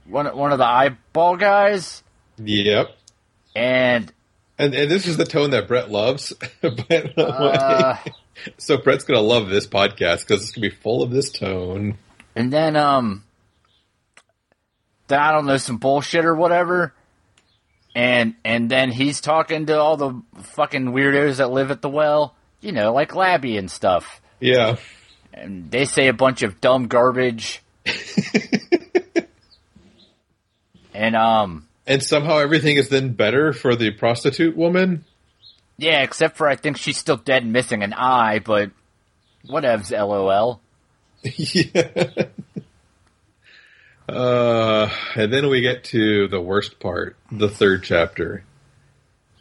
one 0.08 0.26
one 0.36 0.52
of 0.52 0.58
the 0.58 0.66
eyeball 0.66 1.36
guys 1.36 2.02
Yep. 2.38 2.96
and 3.54 4.12
And 4.58 4.74
and 4.74 4.90
this 4.90 5.06
is 5.06 5.16
the 5.16 5.24
tone 5.24 5.50
that 5.50 5.68
Brett 5.68 5.90
loves. 5.90 6.32
but, 6.60 7.18
uh, 7.18 7.96
so 8.58 8.76
Brett's 8.78 9.04
gonna 9.04 9.20
love 9.20 9.48
this 9.48 9.66
podcast 9.66 10.20
because 10.26 10.42
it's 10.42 10.52
gonna 10.52 10.68
be 10.68 10.74
full 10.76 11.02
of 11.02 11.10
this 11.10 11.30
tone. 11.30 11.96
And 12.34 12.52
then, 12.52 12.76
um, 12.76 13.24
then 15.08 15.18
I 15.18 15.32
don't 15.32 15.46
know, 15.46 15.56
some 15.56 15.78
bullshit 15.78 16.24
or 16.24 16.34
whatever. 16.34 16.92
And, 17.94 18.34
and 18.44 18.70
then 18.70 18.90
he's 18.90 19.22
talking 19.22 19.64
to 19.66 19.80
all 19.80 19.96
the 19.96 20.20
fucking 20.42 20.86
weirdos 20.92 21.38
that 21.38 21.50
live 21.50 21.70
at 21.70 21.80
the 21.80 21.88
well, 21.88 22.34
you 22.60 22.72
know, 22.72 22.92
like 22.92 23.14
Labby 23.14 23.56
and 23.56 23.70
stuff. 23.70 24.20
Yeah. 24.38 24.76
And 25.32 25.70
they 25.70 25.86
say 25.86 26.08
a 26.08 26.12
bunch 26.12 26.42
of 26.42 26.60
dumb 26.60 26.88
garbage. 26.88 27.62
and, 30.96 31.14
um, 31.16 31.66
And 31.86 32.02
somehow 32.02 32.38
everything 32.38 32.76
is 32.76 32.88
then 32.88 33.12
better 33.12 33.52
for 33.52 33.76
the 33.76 33.90
prostitute 33.90 34.56
woman. 34.56 35.04
yeah, 35.78 36.02
except 36.02 36.36
for 36.36 36.48
I 36.48 36.56
think 36.56 36.76
she's 36.78 36.96
still 36.98 37.16
dead 37.16 37.42
and 37.42 37.52
missing 37.52 37.82
an 37.82 37.92
eye, 37.92 38.38
but 38.40 38.70
whatevs, 39.48 39.90
lol. 39.92 40.60
yeah. 41.22 42.24
Uh, 44.08 44.88
and 45.16 45.32
then 45.32 45.48
we 45.48 45.60
get 45.62 45.82
to 45.82 46.28
the 46.28 46.40
worst 46.40 46.78
part, 46.78 47.16
the 47.32 47.48
third 47.48 47.82
chapter. 47.82 48.44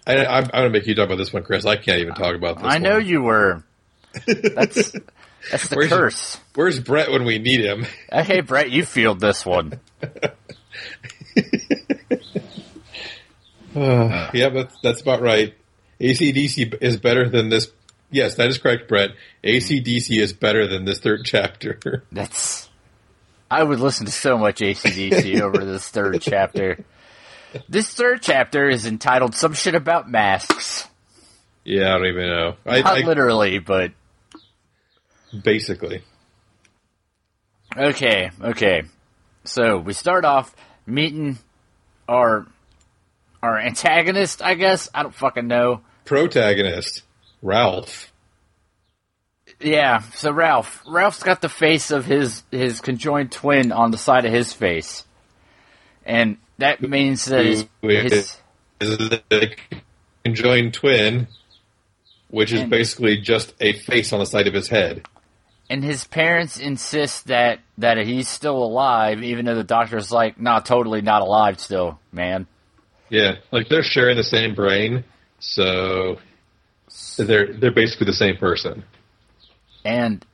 I, 0.08 0.26
I'm, 0.26 0.44
I'm 0.46 0.50
gonna 0.50 0.70
make 0.72 0.88
you 0.88 0.96
talk 0.96 1.06
about 1.06 1.18
this 1.20 1.32
one, 1.32 1.44
Chris. 1.44 1.68
I 1.68 1.76
can't 1.76 2.00
even 2.00 2.16
talk 2.16 2.36
about 2.36 2.58
this. 2.58 2.66
I 2.68 2.80
know 2.80 2.96
one. 2.96 3.06
you 3.06 3.22
were. 3.22 3.64
That's, 4.26 4.92
that's 5.52 5.68
the 5.70 5.76
Where's- 5.76 5.90
curse. 5.92 6.38
Where's 6.56 6.80
Brett 6.80 7.12
when 7.12 7.26
we 7.26 7.38
need 7.38 7.60
him? 7.62 7.86
Hey, 8.12 8.42
Brett, 8.42 8.72
you 8.72 8.86
field 8.86 9.20
this 9.20 9.46
one. 9.46 9.80
Uh, 13.76 14.32
yeah, 14.34 14.50
that's, 14.50 14.80
that's 14.82 15.02
about 15.02 15.22
right. 15.22 15.54
ACDC 16.00 16.82
is 16.82 16.98
better 16.98 17.28
than 17.28 17.50
this. 17.50 17.72
Yes, 18.10 18.36
that 18.36 18.48
is 18.48 18.58
correct, 18.58 18.88
Brett. 18.88 19.12
ACDC 19.44 20.18
is 20.18 20.32
better 20.34 20.68
than 20.68 20.86
this 20.86 21.00
third 21.00 21.22
chapter. 21.26 22.04
That's. 22.12 22.70
I 23.50 23.64
would 23.64 23.80
listen 23.80 24.06
to 24.06 24.12
so 24.12 24.38
much 24.38 24.60
ACDC 24.60 25.42
over 25.42 25.66
this 25.66 25.88
third 25.90 26.22
chapter. 26.22 26.84
This 27.68 27.94
third 27.94 28.22
chapter 28.22 28.70
is 28.70 28.86
entitled 28.86 29.36
"Some 29.36 29.54
Shit 29.54 29.76
About 29.76 30.10
Masks." 30.10 30.88
Yeah, 31.64 31.94
I 31.94 31.98
don't 31.98 32.08
even 32.08 32.28
know. 32.28 32.56
I, 32.66 32.82
Not 32.82 32.98
I, 32.98 33.06
literally, 33.06 33.60
but 33.60 33.92
basically. 35.44 36.04
okay, 37.76 38.32
okay. 38.42 38.84
So 39.46 39.78
we 39.80 39.94
start 39.94 40.26
off 40.26 40.56
meeting 40.86 41.38
our 42.08 42.46
our 43.42 43.60
antagonist. 43.60 44.42
I 44.42 44.56
guess 44.56 44.90
I 44.94 45.04
don't 45.04 45.14
fucking 45.14 45.48
know. 45.48 45.82
Protagonist, 46.06 47.04
Ralph. 47.42 48.12
Yeah, 49.60 50.02
so 50.02 50.32
Ralph. 50.32 50.84
Ralph's 50.88 51.24
got 51.24 51.42
the 51.42 51.50
face 51.50 51.92
of 51.92 52.06
his 52.06 52.44
his 52.52 52.82
conjoined 52.82 53.32
twin 53.32 53.72
on 53.72 53.92
the 53.92 53.98
side 53.98 54.26
of 54.26 54.34
his 54.34 54.54
face, 54.54 55.06
and 56.06 56.38
that 56.58 56.82
means 56.82 57.26
that 57.26 57.46
his, 57.46 57.66
his 57.82 58.38
is 58.80 59.20
a 59.32 59.56
conjoined 60.24 60.74
twin, 60.74 61.28
which 62.30 62.52
is 62.52 62.64
basically 62.64 63.18
just 63.18 63.54
a 63.60 63.74
face 63.74 64.12
on 64.12 64.20
the 64.20 64.26
side 64.26 64.48
of 64.48 64.54
his 64.54 64.68
head. 64.68 65.06
And 65.70 65.84
his 65.84 66.06
parents 66.06 66.58
insist 66.60 67.28
that 67.28 67.60
that 67.78 67.98
he's 67.98 68.30
still 68.30 68.58
alive, 68.58 69.24
even 69.24 69.46
though 69.46 69.56
the 69.56 69.64
doctor's 69.64 70.12
like, 70.12 70.40
"Nah, 70.40 70.60
totally 70.60 71.02
not 71.02 71.22
alive 71.22 71.60
still, 71.60 72.00
man." 72.12 72.48
Yeah, 73.10 73.36
like 73.52 73.70
they're 73.70 73.84
sharing 73.84 74.18
the 74.18 74.24
same 74.24 74.56
brain, 74.56 75.04
so 75.40 76.18
they're 77.18 77.54
they're 77.54 77.74
basically 77.74 78.06
the 78.06 78.14
same 78.14 78.38
person. 78.38 78.84
And 79.84 80.26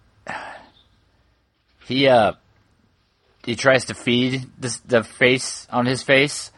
he 1.85 2.07
uh 2.07 2.33
he 3.45 3.55
tries 3.55 3.85
to 3.85 3.93
feed 3.93 4.45
this, 4.59 4.77
the 4.79 5.03
face 5.03 5.67
on 5.69 5.85
his 5.85 6.03
face, 6.03 6.51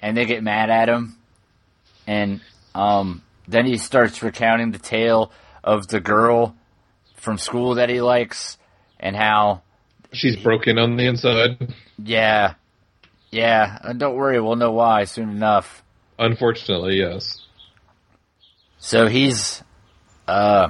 and 0.00 0.16
they 0.16 0.24
get 0.26 0.42
mad 0.42 0.70
at 0.70 0.88
him, 0.88 1.16
and 2.06 2.40
um 2.74 3.22
then 3.48 3.64
he 3.64 3.78
starts 3.78 4.22
recounting 4.22 4.72
the 4.72 4.78
tale 4.78 5.30
of 5.62 5.86
the 5.88 6.00
girl 6.00 6.54
from 7.26 7.38
school 7.38 7.74
that 7.74 7.88
he 7.88 8.00
likes, 8.00 8.56
and 9.00 9.16
how 9.16 9.62
She's 10.12 10.36
broken 10.36 10.78
on 10.78 10.96
the 10.96 11.06
inside. 11.06 11.74
yeah, 11.98 12.54
yeah, 13.32 13.78
and 13.82 13.98
don't 13.98 14.14
worry, 14.14 14.40
we'll 14.40 14.54
know 14.54 14.70
why 14.70 15.04
soon 15.04 15.28
enough. 15.30 15.82
Unfortunately, 16.20 16.94
yes. 17.00 17.42
So 18.78 19.08
he's 19.08 19.64
uh 20.28 20.68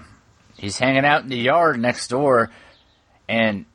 he's 0.56 0.78
hanging 0.78 1.04
out 1.04 1.22
in 1.24 1.28
the 1.28 1.36
yard 1.36 1.78
next 1.78 2.08
door 2.08 2.50
and 3.28 3.66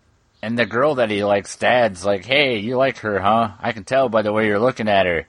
and 0.41 0.57
the 0.57 0.65
girl 0.65 0.95
that 0.95 1.11
he 1.11 1.23
likes 1.23 1.55
dad's 1.57 2.03
like, 2.03 2.25
"Hey, 2.25 2.57
you 2.57 2.77
like 2.77 2.97
her, 2.97 3.19
huh? 3.19 3.51
I 3.59 3.73
can 3.73 3.83
tell 3.83 4.09
by 4.09 4.23
the 4.23 4.33
way 4.33 4.47
you're 4.47 4.59
looking 4.59 4.89
at 4.89 5.05
her." 5.05 5.27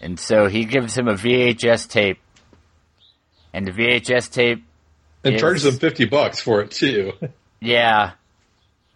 And 0.00 0.18
so 0.18 0.48
he 0.48 0.64
gives 0.64 0.98
him 0.98 1.06
a 1.06 1.14
VHS 1.14 1.88
tape. 1.88 2.18
And 3.52 3.68
the 3.68 3.70
VHS 3.70 4.32
tape 4.32 4.64
And 5.24 5.32
Yes. 5.32 5.40
charges 5.40 5.62
them 5.64 5.78
fifty 5.78 6.04
bucks 6.04 6.40
for 6.40 6.60
it 6.60 6.70
too. 6.70 7.12
yeah. 7.60 8.12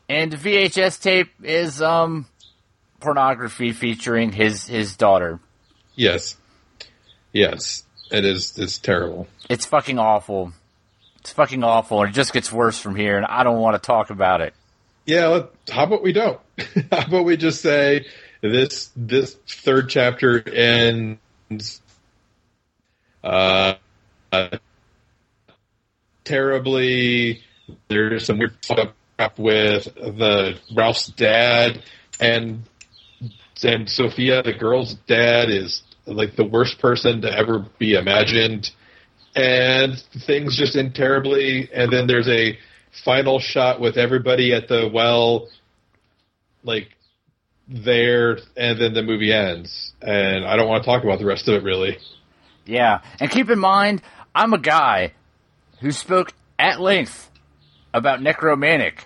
And 0.08 0.32
VHS 0.32 1.00
tape 1.02 1.30
is 1.42 1.80
um 1.82 2.26
pornography 3.00 3.73
featuring 3.73 4.32
his 4.32 4.66
his 4.66 4.97
daughter. 4.97 5.40
yes, 5.94 6.37
yes, 7.32 7.85
it 8.11 8.25
is. 8.25 8.58
It's 8.58 8.78
terrible. 8.78 9.26
It's 9.49 9.66
fucking 9.66 9.99
awful. 9.99 10.52
It's 11.20 11.32
fucking 11.32 11.62
awful, 11.64 12.02
and 12.02 12.11
it 12.11 12.14
just 12.14 12.32
gets 12.32 12.52
worse 12.52 12.78
from 12.78 12.94
here, 12.97 13.16
and 13.16 13.26
I 13.26 13.42
don't 13.42 13.58
want 13.61 13.75
to 13.80 13.85
talk 13.87 14.11
about 14.11 14.40
it. 14.40 14.55
Yeah, 15.05 15.44
how 15.70 15.85
about 15.85 16.02
we 16.02 16.12
don't? 16.12 16.40
how 16.92 17.07
about 17.07 17.24
we 17.24 17.37
just 17.37 17.61
say 17.62 18.07
this 18.40 18.90
this 18.96 19.35
third 19.46 19.88
chapter 19.88 20.46
ends 20.48 21.81
uh, 23.24 23.74
uh 24.33 24.59
terribly. 26.28 27.40
There's 27.88 28.26
some 28.26 28.38
weird 28.38 28.56
fucked 28.64 28.94
up 29.18 29.38
with 29.38 29.84
the 29.94 30.58
Ralph's 30.74 31.08
dad 31.08 31.82
and 32.20 32.62
and 33.64 33.90
Sophia, 33.90 34.42
the 34.42 34.52
girl's 34.52 34.94
dad, 35.08 35.50
is 35.50 35.82
like 36.06 36.36
the 36.36 36.44
worst 36.44 36.78
person 36.78 37.22
to 37.22 37.36
ever 37.36 37.66
be 37.78 37.94
imagined. 37.94 38.70
And 39.34 40.00
things 40.26 40.56
just 40.56 40.76
end 40.76 40.94
terribly. 40.94 41.68
And 41.72 41.92
then 41.92 42.06
there's 42.06 42.28
a 42.28 42.56
final 43.04 43.40
shot 43.40 43.80
with 43.80 43.96
everybody 43.96 44.54
at 44.54 44.68
the 44.68 44.88
well, 44.92 45.48
like 46.62 46.88
there, 47.68 48.38
and 48.56 48.80
then 48.80 48.94
the 48.94 49.02
movie 49.02 49.32
ends. 49.32 49.92
And 50.00 50.44
I 50.44 50.56
don't 50.56 50.68
want 50.68 50.84
to 50.84 50.86
talk 50.88 51.02
about 51.02 51.18
the 51.18 51.26
rest 51.26 51.48
of 51.48 51.54
it 51.54 51.64
really. 51.64 51.98
Yeah, 52.64 53.00
and 53.18 53.30
keep 53.30 53.50
in 53.50 53.58
mind, 53.58 54.02
I'm 54.34 54.52
a 54.52 54.58
guy 54.58 55.14
who 55.80 55.92
spoke 55.92 56.32
at 56.58 56.80
length 56.80 57.30
about 57.94 58.20
Nekromantik, 58.20 59.00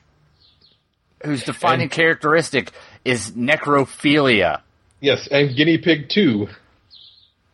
whose 1.25 1.45
defining 1.45 1.83
And- 1.85 1.91
characteristic 1.91 2.71
is 3.05 3.33
necrophilia. 3.33 4.61
Yes, 5.01 5.27
and 5.31 5.55
Guinea 5.57 5.79
Pig 5.79 6.09
too. 6.09 6.49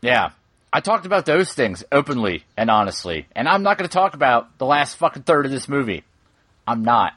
Yeah. 0.02 0.30
I 0.70 0.80
talked 0.80 1.06
about 1.06 1.24
those 1.24 1.52
things 1.54 1.82
openly 1.90 2.44
and 2.56 2.70
honestly, 2.70 3.26
and 3.34 3.48
I'm 3.48 3.62
not 3.62 3.78
going 3.78 3.88
to 3.88 3.92
talk 3.92 4.12
about 4.14 4.58
the 4.58 4.66
last 4.66 4.96
fucking 4.98 5.22
third 5.22 5.46
of 5.46 5.50
this 5.50 5.66
movie. 5.68 6.04
I'm 6.66 6.82
not. 6.82 7.14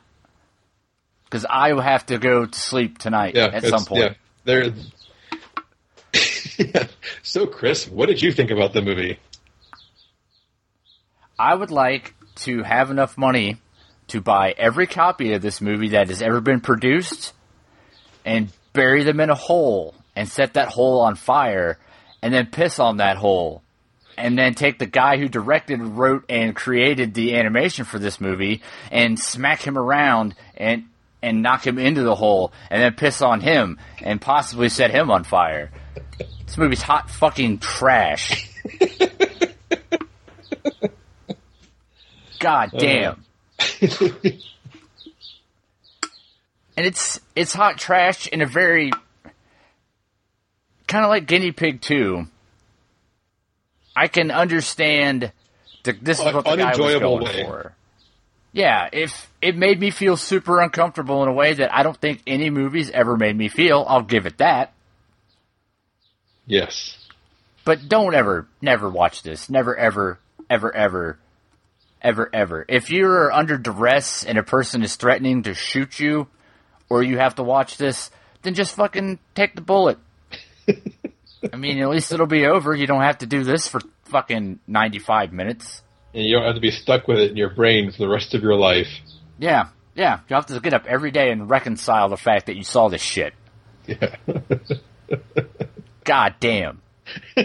Because 1.26 1.46
I 1.50 1.74
will 1.74 1.82
have 1.82 2.06
to 2.08 2.18
go 2.18 2.46
to 2.46 2.58
sleep 2.60 2.98
tonight 2.98 3.36
Yeah, 3.36 3.48
at 3.52 3.66
some 3.66 3.84
point. 3.86 4.02
Yeah, 4.46 4.64
there. 4.64 4.74
so, 7.24 7.46
Chris, 7.48 7.88
what 7.88 8.08
did 8.08 8.22
you 8.22 8.32
think 8.32 8.52
about 8.52 8.74
the 8.74 8.82
movie? 8.82 9.20
I 11.42 11.56
would 11.56 11.72
like 11.72 12.14
to 12.42 12.62
have 12.62 12.92
enough 12.92 13.18
money 13.18 13.58
to 14.10 14.22
buy 14.22 14.54
every 14.56 14.86
copy 14.86 15.34
of 15.34 15.42
this 15.42 15.60
movie 15.60 15.90
that 15.90 16.10
has 16.10 16.22
ever 16.22 16.40
been 16.40 16.62
produced 16.62 17.34
and 18.24 18.50
bury 18.74 19.04
them 19.04 19.20
in 19.20 19.32
a 19.32 19.36
hole 19.36 19.96
and 20.16 20.30
set 20.30 20.54
that 20.54 20.68
hole 20.68 21.02
on 21.02 21.16
fire 21.16 21.80
and 22.22 22.32
then 22.32 22.46
piss 22.46 22.78
on 22.78 22.98
that 22.98 23.18
hole 23.18 23.64
and 24.20 24.38
then 24.38 24.54
take 24.54 24.78
the 24.78 24.86
guy 24.86 25.18
who 25.18 25.28
directed, 25.28 25.82
wrote, 25.82 26.26
and 26.30 26.56
created 26.56 27.16
the 27.16 27.36
animation 27.36 27.86
for 27.86 27.98
this 27.98 28.22
movie 28.22 28.62
and 28.92 29.20
smack 29.20 29.66
him 29.66 29.80
around 29.80 30.36
and 30.56 30.84
and 31.24 31.42
knock 31.42 31.66
him 31.66 31.80
into 31.80 32.04
the 32.04 32.14
hole 32.14 32.54
and 32.70 32.84
then 32.84 32.94
piss 32.94 33.20
on 33.20 33.42
him 33.42 33.80
and 34.04 34.22
possibly 34.22 34.70
set 34.70 34.92
him 34.92 35.10
on 35.10 35.24
fire. 35.24 35.72
This 36.46 36.60
movie's 36.60 36.84
hot 36.84 37.10
fucking 37.10 37.58
trash. 37.58 38.48
God 42.42 42.72
damn. 42.78 43.24
and 43.82 44.40
it's 46.76 47.20
it's 47.36 47.54
hot 47.54 47.78
trash 47.78 48.28
in 48.28 48.42
a 48.42 48.46
very 48.46 48.92
kind 50.88 51.06
of 51.06 51.10
like 51.10 51.28
guinea 51.28 51.52
pig 51.52 51.82
too. 51.82 52.26
I 53.96 54.08
can 54.08 54.32
understand 54.32 55.32
the, 55.84 55.94
this 55.94 56.20
is 56.20 56.26
what 56.26 56.46
the 56.46 56.56
guy 56.56 56.76
was 56.76 57.00
going 57.00 57.24
way. 57.24 57.44
for. 57.44 57.76
Yeah, 58.54 58.90
if 58.92 59.32
it 59.42 59.56
made 59.56 59.80
me 59.80 59.92
feel 59.92 60.18
super 60.18 60.60
uncomfortable 60.60 61.24
in 61.24 61.30
a 61.30 61.34
way 61.34 61.54
that 61.54 61.74
I 61.74 61.84
don't 61.84 61.96
think 61.96 62.22
any 62.28 62.50
movies 62.50 62.90
ever 62.90 63.16
made 63.16 63.38
me 63.38 63.48
feel, 63.48 63.86
I'll 63.88 64.02
give 64.02 64.26
it 64.26 64.40
that. 64.40 64.74
Yes. 66.46 66.98
But 67.64 67.88
don't 67.88 68.14
ever, 68.14 68.48
never 68.62 68.90
watch 68.90 69.24
this. 69.24 69.50
Never, 69.50 69.78
ever, 69.78 70.20
ever, 70.50 70.76
ever, 70.76 71.18
ever, 72.02 72.30
ever. 72.34 72.66
If 72.68 72.90
you're 72.90 73.32
under 73.32 73.58
duress 73.58 74.24
and 74.24 74.38
a 74.38 74.44
person 74.44 74.84
is 74.84 74.96
threatening 74.96 75.44
to 75.44 75.54
shoot 75.54 76.00
you, 76.00 76.28
or 76.90 77.04
you 77.04 77.18
have 77.18 77.36
to 77.36 77.44
watch 77.44 77.78
this, 77.78 78.12
then 78.42 78.54
just 78.54 78.76
fucking 78.76 79.20
take 79.34 79.56
the 79.56 79.62
bullet. 79.62 79.98
I 81.54 81.56
mean, 81.56 81.80
at 81.80 81.90
least 81.90 82.12
it'll 82.12 82.28
be 82.28 82.46
over. 82.46 82.76
You 82.76 82.86
don't 82.86 83.02
have 83.02 83.20
to 83.20 83.26
do 83.26 83.44
this 83.44 83.68
for 83.68 83.82
fucking 84.06 84.60
95 84.68 85.32
minutes. 85.32 85.82
And 86.14 86.26
you 86.26 86.36
don't 86.36 86.46
have 86.46 86.56
to 86.56 86.62
be 86.62 86.72
stuck 86.72 87.08
with 87.08 87.20
it 87.20 87.32
in 87.32 87.38
your 87.38 87.50
brain 87.50 87.92
for 87.92 88.00
the 88.00 88.10
rest 88.10 88.34
of 88.34 88.42
your 88.42 88.56
life. 88.56 88.90
Yeah, 89.40 89.70
yeah. 89.96 90.20
You 90.30 90.36
have 90.36 90.48
to 90.48 90.60
get 90.60 90.74
up 90.74 90.86
every 90.86 91.12
day 91.12 91.32
and 91.32 91.50
reconcile 91.50 92.10
the 92.10 92.18
fact 92.18 92.48
that 92.48 92.58
you 92.58 92.64
saw 92.64 92.90
this 92.90 93.02
shit. 93.02 93.34
Yeah. 93.88 94.16
God 96.04 96.36
damn. 96.40 96.82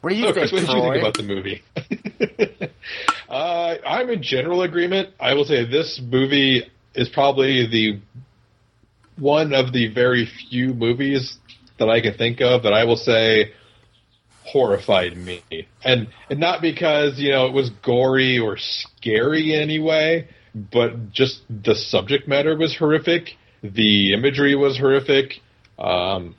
What 0.00 0.10
do 0.10 0.16
you 0.16 0.28
So, 0.28 0.32
think, 0.32 0.50
Chris, 0.50 0.52
what 0.52 0.60
did 0.60 0.76
you 0.76 0.82
think 0.82 0.96
about 0.96 1.14
the 1.14 1.22
movie? 1.22 1.62
uh, 3.28 3.76
I'm 3.86 4.08
in 4.10 4.22
general 4.22 4.62
agreement. 4.62 5.10
I 5.20 5.34
will 5.34 5.44
say 5.44 5.64
this 5.64 6.00
movie 6.02 6.64
is 6.94 7.08
probably 7.08 7.66
the 7.66 8.00
one 9.18 9.52
of 9.52 9.72
the 9.72 9.88
very 9.88 10.26
few 10.48 10.72
movies 10.72 11.38
that 11.78 11.90
I 11.90 12.00
can 12.00 12.14
think 12.14 12.40
of 12.40 12.62
that 12.62 12.72
I 12.72 12.84
will 12.84 12.96
say 12.96 13.52
horrified 14.44 15.16
me. 15.16 15.42
And 15.84 16.08
and 16.30 16.40
not 16.40 16.62
because, 16.62 17.18
you 17.18 17.30
know, 17.30 17.46
it 17.46 17.52
was 17.52 17.70
gory 17.82 18.38
or 18.38 18.56
scary 18.58 19.54
in 19.54 19.60
any 19.60 19.78
way, 19.78 20.28
but 20.54 21.12
just 21.12 21.42
the 21.50 21.74
subject 21.74 22.26
matter 22.26 22.56
was 22.56 22.76
horrific. 22.76 23.36
The 23.62 24.14
imagery 24.14 24.54
was 24.54 24.78
horrific. 24.78 25.40
Um, 25.78 26.34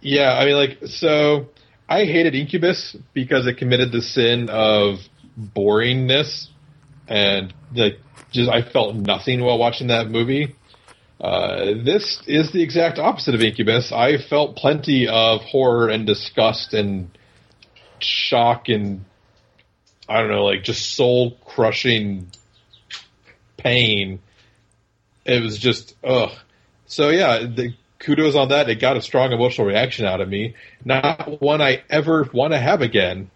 yeah, 0.00 0.32
I 0.32 0.46
mean, 0.46 0.54
like, 0.54 0.78
so 0.86 1.46
I 1.90 2.04
hated 2.04 2.36
Incubus 2.36 2.96
because 3.12 3.48
it 3.48 3.54
committed 3.54 3.90
the 3.90 4.00
sin 4.00 4.48
of 4.48 5.00
boringness, 5.36 6.46
and 7.08 7.52
like, 7.74 7.98
just 8.30 8.48
I 8.48 8.62
felt 8.62 8.94
nothing 8.94 9.42
while 9.42 9.58
watching 9.58 9.88
that 9.88 10.08
movie. 10.08 10.54
Uh, 11.20 11.72
this 11.84 12.22
is 12.28 12.52
the 12.52 12.62
exact 12.62 13.00
opposite 13.00 13.34
of 13.34 13.42
Incubus. 13.42 13.90
I 13.90 14.18
felt 14.18 14.54
plenty 14.54 15.08
of 15.08 15.40
horror 15.42 15.88
and 15.88 16.06
disgust 16.06 16.74
and 16.74 17.10
shock 17.98 18.68
and 18.68 19.04
I 20.08 20.20
don't 20.20 20.30
know, 20.30 20.44
like 20.44 20.62
just 20.62 20.94
soul 20.94 21.36
crushing 21.44 22.30
pain. 23.56 24.20
It 25.24 25.42
was 25.42 25.58
just 25.58 25.94
ugh. 26.04 26.30
So 26.86 27.10
yeah, 27.10 27.40
the 27.40 27.74
kudos 28.00 28.34
on 28.34 28.48
that. 28.48 28.68
It 28.68 28.80
got 28.80 28.96
a 28.96 29.02
strong 29.02 29.32
emotional 29.32 29.66
reaction 29.66 30.06
out 30.06 30.20
of 30.20 30.28
me. 30.28 30.54
Not 30.84 31.40
one 31.40 31.60
I 31.62 31.82
ever 31.88 32.28
want 32.32 32.52
to 32.52 32.58
have 32.58 32.82
again, 32.82 33.30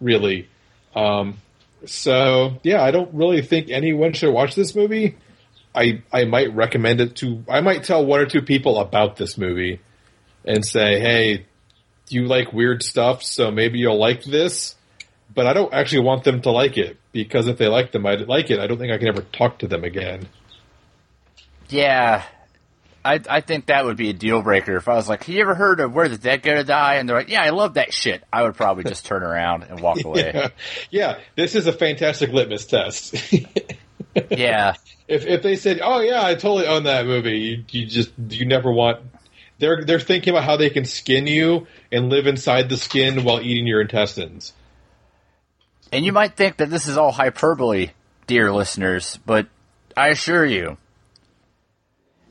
really. 0.00 0.48
Um, 0.94 1.38
so 1.86 2.58
yeah, 2.62 2.82
I 2.82 2.90
don't 2.90 3.14
really 3.14 3.40
think 3.40 3.70
anyone 3.70 4.12
should 4.12 4.34
watch 4.34 4.54
this 4.54 4.74
movie. 4.74 5.16
I 5.74 6.02
I 6.12 6.24
might 6.24 6.54
recommend 6.54 7.00
it 7.00 7.16
to. 7.16 7.44
I 7.48 7.60
might 7.60 7.84
tell 7.84 8.04
one 8.04 8.20
or 8.20 8.26
two 8.26 8.42
people 8.42 8.78
about 8.78 9.16
this 9.16 9.38
movie 9.38 9.80
and 10.44 10.66
say, 10.66 11.00
hey, 11.00 11.46
you 12.08 12.26
like 12.26 12.52
weird 12.52 12.82
stuff, 12.82 13.22
so 13.22 13.50
maybe 13.50 13.78
you'll 13.78 13.98
like 13.98 14.24
this. 14.24 14.74
But 15.32 15.46
I 15.46 15.52
don't 15.52 15.72
actually 15.72 16.04
want 16.04 16.24
them 16.24 16.42
to 16.42 16.50
like 16.50 16.76
it 16.76 16.98
because 17.12 17.46
if 17.46 17.56
they 17.56 17.68
like 17.68 17.92
them, 17.92 18.04
I 18.04 18.16
like 18.16 18.50
it. 18.50 18.58
I 18.58 18.66
don't 18.66 18.78
think 18.78 18.92
I 18.92 18.98
can 18.98 19.08
ever 19.08 19.22
talk 19.22 19.60
to 19.60 19.68
them 19.68 19.84
again. 19.84 20.28
Yeah, 21.68 22.24
I 23.04 23.20
I 23.28 23.40
think 23.40 23.66
that 23.66 23.84
would 23.84 23.96
be 23.96 24.10
a 24.10 24.12
deal 24.12 24.42
breaker 24.42 24.76
if 24.76 24.88
I 24.88 24.94
was 24.94 25.08
like, 25.08 25.24
"Have 25.24 25.34
you 25.34 25.40
ever 25.40 25.54
heard 25.54 25.80
of 25.80 25.94
Where 25.94 26.08
the 26.08 26.18
Dead 26.18 26.42
Go 26.42 26.54
to 26.54 26.64
Die?" 26.64 26.94
And 26.96 27.08
they're 27.08 27.16
like, 27.16 27.28
"Yeah, 27.30 27.42
I 27.42 27.50
love 27.50 27.74
that 27.74 27.94
shit." 27.94 28.22
I 28.32 28.42
would 28.42 28.56
probably 28.56 28.84
just 28.84 29.06
turn 29.06 29.22
around 29.22 29.64
and 29.64 29.80
walk 29.80 29.98
away. 30.04 30.32
yeah. 30.34 30.48
yeah, 30.90 31.18
this 31.36 31.54
is 31.54 31.66
a 31.66 31.72
fantastic 31.72 32.30
litmus 32.30 32.66
test. 32.66 33.14
yeah. 34.30 34.74
If 35.08 35.26
if 35.26 35.42
they 35.42 35.56
said, 35.56 35.80
"Oh 35.82 36.00
yeah, 36.00 36.24
I 36.24 36.34
totally 36.34 36.66
own 36.66 36.84
that 36.84 37.06
movie," 37.06 37.38
you, 37.38 37.64
you 37.70 37.86
just 37.86 38.10
you 38.28 38.44
never 38.46 38.70
want. 38.70 39.00
They're 39.58 39.84
they're 39.84 40.00
thinking 40.00 40.32
about 40.32 40.44
how 40.44 40.56
they 40.56 40.70
can 40.70 40.84
skin 40.84 41.26
you 41.26 41.66
and 41.90 42.10
live 42.10 42.26
inside 42.26 42.68
the 42.68 42.76
skin 42.76 43.24
while 43.24 43.40
eating 43.40 43.66
your 43.66 43.80
intestines. 43.80 44.52
And 45.92 46.04
you 46.04 46.12
might 46.12 46.36
think 46.36 46.58
that 46.58 46.70
this 46.70 46.86
is 46.86 46.96
all 46.96 47.12
hyperbole, 47.12 47.90
dear 48.26 48.52
listeners, 48.52 49.18
but 49.26 49.48
I 49.96 50.08
assure 50.08 50.46
you, 50.46 50.78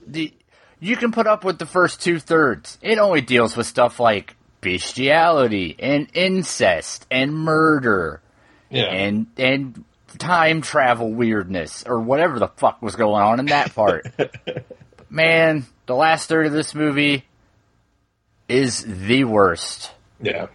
the 0.08 0.34
you 0.80 0.96
can 0.96 1.12
put 1.12 1.28
up 1.28 1.44
with 1.44 1.60
the 1.60 1.66
first 1.66 2.02
two 2.02 2.20
thirds. 2.20 2.78
It 2.82 2.98
only 2.98 3.22
deals 3.22 3.56
with 3.58 3.68
stuff 3.68 4.00
like 4.00 4.36
bestiality 4.62 5.76
and 5.80 6.08
incest 6.14 7.06
and 7.10 7.34
murder 7.34 8.22
Yeah, 8.70 8.84
and 8.86 9.28
and 9.38 9.84
time 10.18 10.62
travel 10.62 11.12
weirdness 11.14 11.84
or 11.86 12.00
whatever 12.00 12.40
the 12.40 12.48
fuck 12.48 12.82
was 12.82 12.96
going 12.96 13.22
on 13.22 13.40
in 13.40 13.46
that 13.48 13.74
part. 13.76 14.08
Man, 15.10 15.66
the 15.86 15.96
last 15.96 16.30
third 16.30 16.46
of 16.46 16.52
this 16.52 16.76
movie 16.76 17.26
is 18.48 18.84
the 18.86 19.24
worst. 19.24 19.92
yeah, 20.22 20.48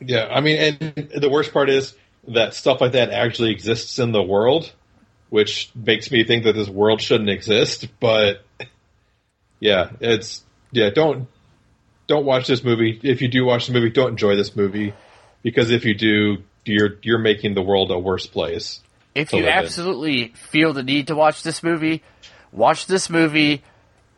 yeah. 0.00 0.28
I 0.30 0.40
mean, 0.40 0.58
and 0.80 1.10
the 1.16 1.30
worst 1.30 1.52
part 1.52 1.70
is 1.70 1.94
that 2.28 2.54
stuff 2.54 2.80
like 2.80 2.92
that 2.92 3.10
actually 3.10 3.52
exists 3.52 3.98
in 3.98 4.12
the 4.12 4.22
world, 4.22 4.72
which 5.30 5.70
makes 5.74 6.10
me 6.10 6.24
think 6.24 6.44
that 6.44 6.54
this 6.54 6.68
world 6.68 7.00
shouldn't 7.00 7.30
exist. 7.30 7.88
But 8.00 8.44
yeah, 9.60 9.90
it's 10.00 10.44
yeah. 10.72 10.90
Don't 10.90 11.28
don't 12.06 12.24
watch 12.24 12.46
this 12.46 12.62
movie. 12.62 12.98
If 13.02 13.22
you 13.22 13.28
do 13.28 13.44
watch 13.44 13.66
the 13.66 13.72
movie, 13.72 13.90
don't 13.90 14.10
enjoy 14.10 14.36
this 14.36 14.54
movie 14.54 14.94
because 15.42 15.70
if 15.70 15.84
you 15.84 15.94
do, 15.94 16.38
you're 16.64 16.96
you're 17.02 17.18
making 17.18 17.54
the 17.54 17.62
world 17.62 17.90
a 17.90 17.98
worse 17.98 18.26
place. 18.26 18.80
If 19.14 19.32
you 19.32 19.40
live 19.40 19.48
in. 19.48 19.52
absolutely 19.54 20.28
feel 20.28 20.72
the 20.72 20.82
need 20.82 21.06
to 21.06 21.14
watch 21.14 21.42
this 21.42 21.62
movie, 21.62 22.02
watch 22.52 22.86
this 22.86 23.08
movie 23.08 23.62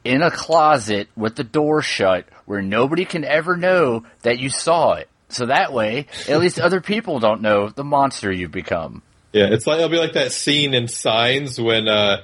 in 0.05 0.23
a 0.23 0.31
closet 0.31 1.09
with 1.17 1.37
the 1.37 1.45
door 1.45 1.83
shut 1.83 2.27
where 2.47 2.63
nobody 2.63 3.05
can 3.05 3.25
ever 3.25 3.57
know 3.57 4.05
that 4.23 4.39
you 4.39 4.49
saw 4.49 4.95
it. 4.95 5.09
So 5.29 5.47
that 5.47 5.73
way, 5.73 6.07
at 6.29 6.41
least 6.41 6.59
other 6.61 6.81
people 6.81 7.21
don't 7.21 7.43
know 7.43 7.69
the 7.69 7.85
monster 7.85 8.33
you've 8.33 8.51
become. 8.51 9.03
Yeah, 9.33 9.49
it's 9.51 9.67
like 9.67 9.79
it'll 9.79 9.91
be 9.91 9.99
like 9.99 10.15
that 10.15 10.33
scene 10.33 10.75
in 10.75 10.89
Signs 10.89 11.61
when 11.61 11.87
uh, 11.87 12.23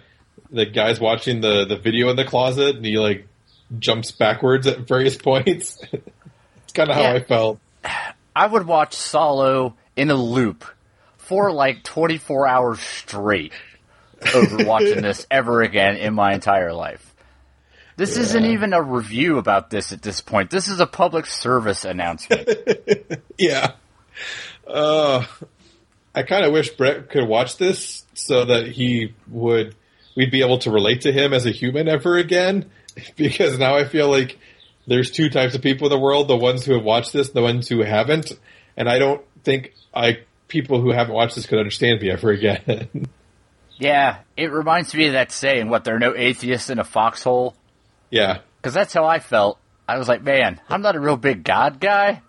the 0.54 0.66
guy's 0.66 1.00
watching 1.00 1.40
the 1.40 1.64
the 1.64 1.76
video 1.76 2.08
in 2.10 2.16
the 2.16 2.24
closet 2.24 2.76
and 2.76 2.84
he 2.84 2.98
like 2.98 3.26
jumps 3.78 4.10
backwards 4.12 4.66
at 4.66 4.80
various 4.80 5.16
points. 5.30 5.78
it's 5.92 6.72
kind 6.72 6.90
of 6.90 6.96
how 6.96 7.02
Yeah. 7.02 7.12
I 7.14 7.20
felt. 7.20 7.58
I 8.36 8.46
would 8.46 8.66
watch 8.66 8.94
Solo 8.94 9.74
in 9.96 10.10
a 10.10 10.14
loop 10.14 10.64
for 11.18 11.52
like 11.52 11.82
24 11.84 12.46
hours 12.46 12.80
straight 12.80 13.52
over 14.34 14.64
watching 14.66 15.02
this 15.02 15.26
ever 15.30 15.62
again 15.62 15.96
in 15.96 16.14
my 16.14 16.34
entire 16.34 16.72
life. 16.72 17.14
This 17.96 18.16
isn't 18.16 18.44
even 18.44 18.72
a 18.72 18.82
review 18.82 19.38
about 19.38 19.70
this 19.70 19.92
at 19.92 20.02
this 20.02 20.20
point. 20.20 20.50
This 20.50 20.66
is 20.66 20.80
a 20.80 20.86
public 20.86 21.26
service 21.26 21.84
announcement. 21.84 22.48
Yeah. 23.38 23.72
Uh, 24.66 25.24
I 26.14 26.22
kind 26.22 26.44
of 26.44 26.52
wish 26.52 26.70
Brett 26.70 27.10
could 27.10 27.26
watch 27.28 27.56
this 27.56 28.04
so 28.14 28.44
that 28.44 28.68
he 28.68 29.14
would 29.28 29.74
we'd 30.16 30.30
be 30.30 30.42
able 30.42 30.58
to 30.58 30.70
relate 30.70 31.02
to 31.02 31.12
him 31.12 31.32
as 31.32 31.46
a 31.46 31.50
human 31.50 31.88
ever 31.88 32.16
again. 32.16 32.70
Because 33.16 33.58
now 33.58 33.74
I 33.74 33.86
feel 33.86 34.08
like 34.08 34.38
there's 34.86 35.10
two 35.10 35.28
types 35.28 35.56
of 35.56 35.62
people 35.62 35.88
in 35.88 35.90
the 35.90 35.98
world: 35.98 36.28
the 36.28 36.36
ones 36.36 36.64
who 36.64 36.74
have 36.74 36.84
watched 36.84 37.12
this, 37.12 37.30
the 37.30 37.42
ones 37.42 37.68
who 37.68 37.82
haven't. 37.82 38.30
And 38.76 38.88
I 38.88 39.00
don't 39.00 39.20
think 39.42 39.74
I 39.92 40.18
people 40.46 40.80
who 40.80 40.92
haven't 40.92 41.14
watched 41.14 41.34
this 41.34 41.46
could 41.46 41.58
understand 41.58 42.00
me 42.00 42.10
ever 42.10 42.30
again. 42.30 43.08
yeah, 43.78 44.18
it 44.36 44.52
reminds 44.52 44.94
me 44.94 45.08
of 45.08 45.14
that 45.14 45.32
saying, 45.32 45.68
what, 45.68 45.82
there 45.82 45.96
are 45.96 46.00
no 46.00 46.14
atheists 46.14 46.70
in 46.70 46.78
a 46.78 46.84
foxhole? 46.84 47.56
yeah. 48.10 48.38
Because 48.58 48.74
that's 48.74 48.94
how 48.94 49.04
I 49.04 49.18
felt. 49.18 49.58
I 49.86 49.98
was 49.98 50.08
like, 50.08 50.22
man, 50.22 50.58
I'm 50.68 50.80
not 50.80 50.96
a 50.96 51.00
real 51.00 51.18
big 51.18 51.44
God 51.44 51.80
guy, 51.80 52.22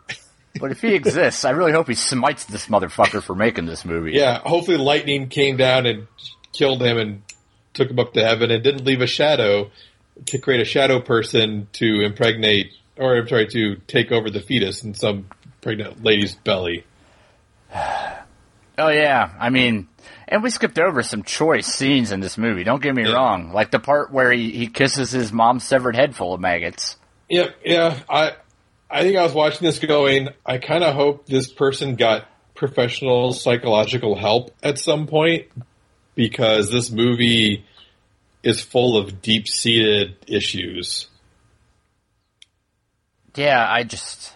but 0.59 0.71
if 0.71 0.81
he 0.81 0.93
exists, 0.95 1.45
I 1.45 1.51
really 1.51 1.71
hope 1.71 1.87
he 1.87 1.95
smites 1.95 2.43
this 2.45 2.65
motherfucker 2.67 3.23
for 3.23 3.35
making 3.35 3.67
this 3.67 3.85
movie. 3.85 4.11
Yeah, 4.11 4.39
hopefully 4.39 4.77
lightning 4.77 5.29
came 5.29 5.55
down 5.55 5.85
and 5.85 6.07
killed 6.51 6.81
him 6.81 6.97
and 6.97 7.21
took 7.75 7.89
him 7.91 7.99
up 7.99 8.13
to 8.13 8.23
heaven 8.23 8.49
and 8.51 8.63
didn't 8.63 8.85
leave 8.85 9.01
a 9.01 9.07
shadow 9.07 9.69
to 10.27 10.37
create 10.39 10.61
a 10.61 10.65
shadow 10.65 10.99
person 10.99 11.67
to 11.73 12.01
impregnate 12.01 12.71
or 12.97 13.17
I'm 13.17 13.27
sorry 13.27 13.47
to 13.47 13.75
take 13.87 14.11
over 14.11 14.29
the 14.29 14.39
fetus 14.39 14.83
in 14.83 14.93
some 14.93 15.27
pregnant 15.61 16.03
lady's 16.03 16.35
belly. 16.35 16.85
Oh 18.77 18.89
yeah, 18.89 19.31
I 19.39 19.51
mean, 19.51 19.87
and 20.27 20.43
we 20.43 20.49
skipped 20.49 20.77
over 20.77 21.01
some 21.01 21.23
choice 21.23 21.65
scenes 21.65 22.11
in 22.11 22.19
this 22.19 22.37
movie. 22.37 22.65
Don't 22.65 22.83
get 22.83 22.93
me 22.93 23.03
Yeah. 23.03 23.13
wrong, 23.13 23.53
like 23.53 23.71
the 23.71 23.79
part 23.79 24.11
where 24.11 24.33
he, 24.33 24.51
he 24.51 24.67
kisses 24.67 25.11
his 25.11 25.31
mom's 25.31 25.63
severed 25.63 25.95
head 25.95 26.13
full 26.13 26.33
of 26.33 26.41
maggots. 26.41 26.97
Yeah, 27.29 27.51
yeah. 27.63 27.97
I 28.09 28.33
I 28.89 29.03
think 29.03 29.15
I 29.15 29.23
was 29.23 29.33
watching 29.33 29.65
this 29.65 29.79
going, 29.79 30.27
I 30.45 30.57
kind 30.57 30.83
of 30.83 30.93
hope 30.93 31.25
this 31.25 31.49
person 31.49 31.95
got 31.95 32.27
professional 32.53 33.31
psychological 33.31 34.15
help 34.17 34.53
at 34.61 34.77
some 34.77 35.07
point 35.07 35.45
because 36.15 36.71
this 36.71 36.89
movie 36.89 37.65
is 38.43 38.61
full 38.61 38.97
of 38.97 39.21
deep-seated 39.21 40.15
issues. 40.27 41.07
Yeah, 43.35 43.65
I 43.69 43.83
just 43.83 44.35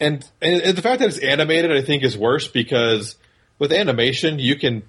and, 0.00 0.28
and 0.42 0.62
and 0.62 0.76
the 0.76 0.82
fact 0.82 1.00
that 1.00 1.08
it's 1.08 1.18
animated, 1.18 1.72
I 1.72 1.82
think, 1.82 2.02
is 2.02 2.18
worse 2.18 2.48
because 2.48 3.16
with 3.58 3.72
animation, 3.72 4.38
you 4.38 4.56
can 4.56 4.82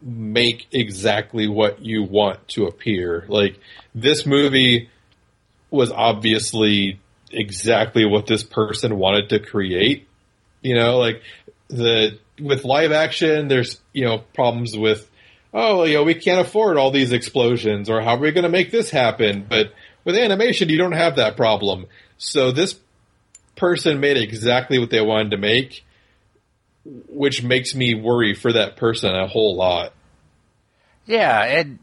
make 0.00 0.66
exactly 0.72 1.48
what 1.48 1.84
you 1.84 2.02
want 2.02 2.46
to 2.48 2.66
appear. 2.66 3.24
Like 3.28 3.58
this 3.94 4.26
movie 4.26 4.90
was 5.70 5.90
obviously 5.90 7.00
exactly 7.30 8.04
what 8.04 8.26
this 8.26 8.44
person 8.44 8.98
wanted 8.98 9.30
to 9.30 9.40
create. 9.40 10.06
You 10.62 10.76
know, 10.76 10.98
like 10.98 11.22
the 11.68 12.18
with 12.40 12.64
live 12.64 12.92
action, 12.92 13.48
there's 13.48 13.80
you 13.92 14.04
know 14.04 14.18
problems 14.34 14.76
with 14.76 15.08
oh 15.52 15.84
you 15.84 15.94
know 15.94 16.04
we 16.04 16.14
can't 16.14 16.46
afford 16.46 16.76
all 16.76 16.90
these 16.90 17.12
explosions 17.12 17.88
or 17.88 18.00
how 18.00 18.14
are 18.14 18.18
we 18.18 18.32
going 18.32 18.44
to 18.44 18.48
make 18.48 18.70
this 18.70 18.90
happen? 18.90 19.46
But 19.48 19.72
with 20.04 20.16
animation, 20.16 20.68
you 20.68 20.78
don't 20.78 20.92
have 20.92 21.16
that 21.16 21.36
problem. 21.36 21.86
So 22.18 22.52
this 22.52 22.78
person 23.56 24.00
made 24.00 24.16
exactly 24.16 24.78
what 24.78 24.90
they 24.90 25.00
wanted 25.00 25.32
to 25.32 25.38
make, 25.38 25.84
which 26.84 27.42
makes 27.42 27.74
me 27.74 27.94
worry 27.94 28.34
for 28.34 28.52
that 28.52 28.76
person 28.76 29.14
a 29.14 29.26
whole 29.26 29.56
lot. 29.56 29.92
yeah, 31.06 31.42
and 31.42 31.78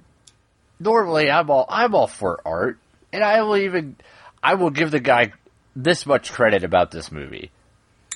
normally 0.79 1.29
I'm 1.29 1.49
all 1.49 1.65
I'm 1.67 1.95
all 1.95 2.07
for 2.07 2.39
art, 2.45 2.77
and 3.11 3.23
I 3.23 3.41
will 3.41 3.57
even 3.57 3.95
I 4.41 4.55
will 4.55 4.69
give 4.69 4.91
the 4.91 4.99
guy 4.99 5.33
this 5.75 6.05
much 6.05 6.31
credit 6.31 6.63
about 6.63 6.91
this 6.91 7.11
movie. 7.11 7.51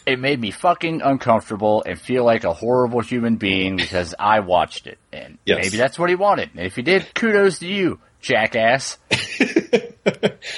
It 0.08 0.20
made 0.20 0.40
me 0.40 0.52
fucking 0.52 1.02
uncomfortable 1.02 1.84
and 1.86 2.00
feel 2.00 2.24
like 2.24 2.46
a 2.46 2.54
horrible 2.54 3.02
human 3.02 3.36
being 3.36 3.76
because 3.76 4.16
I 4.18 4.40
watched 4.40 4.88
it, 4.88 4.98
and 5.12 5.38
Yes. 5.46 5.60
maybe 5.66 5.78
that's 5.78 6.00
what 6.00 6.10
he 6.10 6.16
wanted. 6.16 6.52
And 6.56 6.66
if 6.66 6.76
he 6.78 6.82
did, 6.82 7.14
kudos 7.14 7.60
to 7.60 7.68
you, 7.68 8.00
jackass. 8.22 8.98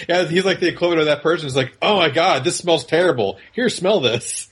yeah, 0.07 0.25
he's 0.25 0.45
like 0.45 0.59
the 0.59 0.67
equivalent 0.67 1.01
of 1.01 1.05
that 1.07 1.23
person 1.23 1.47
who's 1.47 1.55
like, 1.55 1.75
"Oh 1.81 1.97
my 1.97 2.09
god, 2.09 2.43
this 2.43 2.57
smells 2.57 2.85
terrible. 2.85 3.39
Here, 3.53 3.69
smell 3.69 3.99
this." 4.01 4.49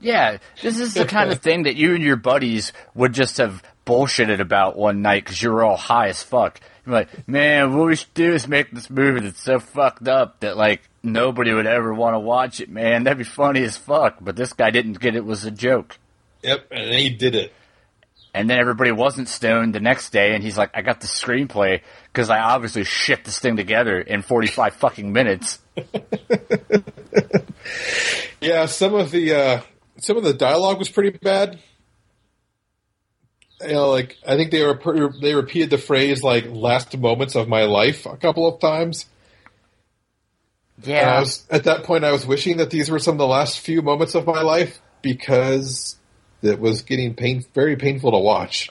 Yeah, 0.00 0.38
this 0.62 0.78
is 0.78 0.94
the 0.94 1.06
kind 1.06 1.30
of 1.30 1.38
thing 1.42 1.62
that 1.62 1.76
you 1.76 1.94
and 1.94 2.02
your 2.02 2.16
buddies 2.16 2.72
would 2.94 3.12
just 3.12 3.38
have 3.38 3.62
bullshitted 3.86 4.40
about 4.40 4.76
one 4.76 5.00
night 5.00 5.24
because 5.24 5.40
you 5.40 5.50
were 5.52 5.62
all 5.64 5.76
high 5.76 6.08
as 6.08 6.22
fuck. 6.22 6.60
You're 6.86 6.94
like, 6.94 7.28
man, 7.28 7.76
what 7.76 7.88
we 7.88 7.96
should 7.96 8.14
do 8.14 8.32
is 8.32 8.46
make 8.46 8.70
this 8.70 8.88
movie 8.88 9.20
that's 9.20 9.42
so 9.42 9.58
fucked 9.58 10.08
up 10.08 10.40
that 10.40 10.56
like 10.56 10.82
nobody 11.02 11.52
would 11.52 11.66
ever 11.66 11.92
want 11.92 12.14
to 12.14 12.20
watch 12.20 12.60
it, 12.60 12.70
man. 12.70 13.04
That'd 13.04 13.18
be 13.18 13.24
funny 13.24 13.62
as 13.64 13.76
fuck. 13.76 14.18
But 14.20 14.36
this 14.36 14.52
guy 14.52 14.70
didn't 14.70 15.00
get 15.00 15.16
it 15.16 15.24
was 15.24 15.44
a 15.44 15.50
joke. 15.50 15.98
Yep, 16.42 16.68
and 16.70 16.92
then 16.92 16.98
he 16.98 17.10
did 17.10 17.34
it. 17.34 17.52
And 18.32 18.48
then 18.50 18.58
everybody 18.58 18.92
wasn't 18.92 19.28
stoned 19.28 19.74
the 19.74 19.80
next 19.80 20.10
day, 20.10 20.34
and 20.34 20.44
he's 20.44 20.58
like, 20.58 20.70
I 20.74 20.82
got 20.82 21.00
the 21.00 21.06
screenplay 21.06 21.80
because 22.12 22.28
I 22.28 22.38
obviously 22.38 22.84
shit 22.84 23.24
this 23.24 23.38
thing 23.38 23.56
together 23.56 23.98
in 23.98 24.20
45 24.20 24.74
fucking 24.74 25.10
minutes. 25.10 25.58
Yeah, 28.40 28.66
some 28.66 28.94
of 28.94 29.10
the 29.10 29.34
uh, 29.34 29.60
some 29.98 30.16
of 30.16 30.22
the 30.22 30.34
dialogue 30.34 30.78
was 30.78 30.88
pretty 30.88 31.16
bad. 31.18 31.58
You 33.62 33.72
know, 33.72 33.90
like 33.90 34.18
I 34.26 34.36
think 34.36 34.50
they 34.50 34.64
were 34.64 34.78
they 35.20 35.34
repeated 35.34 35.70
the 35.70 35.78
phrase 35.78 36.22
like 36.22 36.46
"last 36.48 36.96
moments 36.98 37.34
of 37.36 37.48
my 37.48 37.64
life" 37.64 38.04
a 38.06 38.16
couple 38.16 38.46
of 38.46 38.60
times. 38.60 39.06
Yeah. 40.84 41.20
was 41.20 41.46
at 41.50 41.64
that 41.64 41.84
point 41.84 42.04
I 42.04 42.12
was 42.12 42.26
wishing 42.26 42.58
that 42.58 42.68
these 42.70 42.90
were 42.90 42.98
some 42.98 43.14
of 43.14 43.18
the 43.18 43.26
last 43.26 43.60
few 43.60 43.80
moments 43.80 44.14
of 44.14 44.26
my 44.26 44.42
life 44.42 44.78
because 45.00 45.96
it 46.42 46.60
was 46.60 46.82
getting 46.82 47.14
pain 47.14 47.42
very 47.54 47.76
painful 47.76 48.10
to 48.12 48.18
watch. 48.18 48.68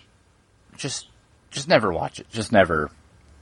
Just, 0.77 1.07
just 1.49 1.67
never 1.67 1.91
watch 1.91 2.19
it. 2.19 2.29
Just 2.29 2.51
never, 2.51 2.91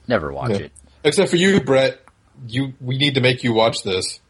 never 0.08 0.32
watch 0.32 0.52
Yeah. 0.52 0.58
it. 0.58 0.72
Except 1.04 1.30
for 1.30 1.36
you, 1.36 1.60
Brett. 1.60 2.00
You 2.48 2.74
we 2.80 2.98
need 2.98 3.16
to 3.16 3.22
make 3.22 3.44
you 3.44 3.54
watch 3.54 3.84
this. 3.84 4.22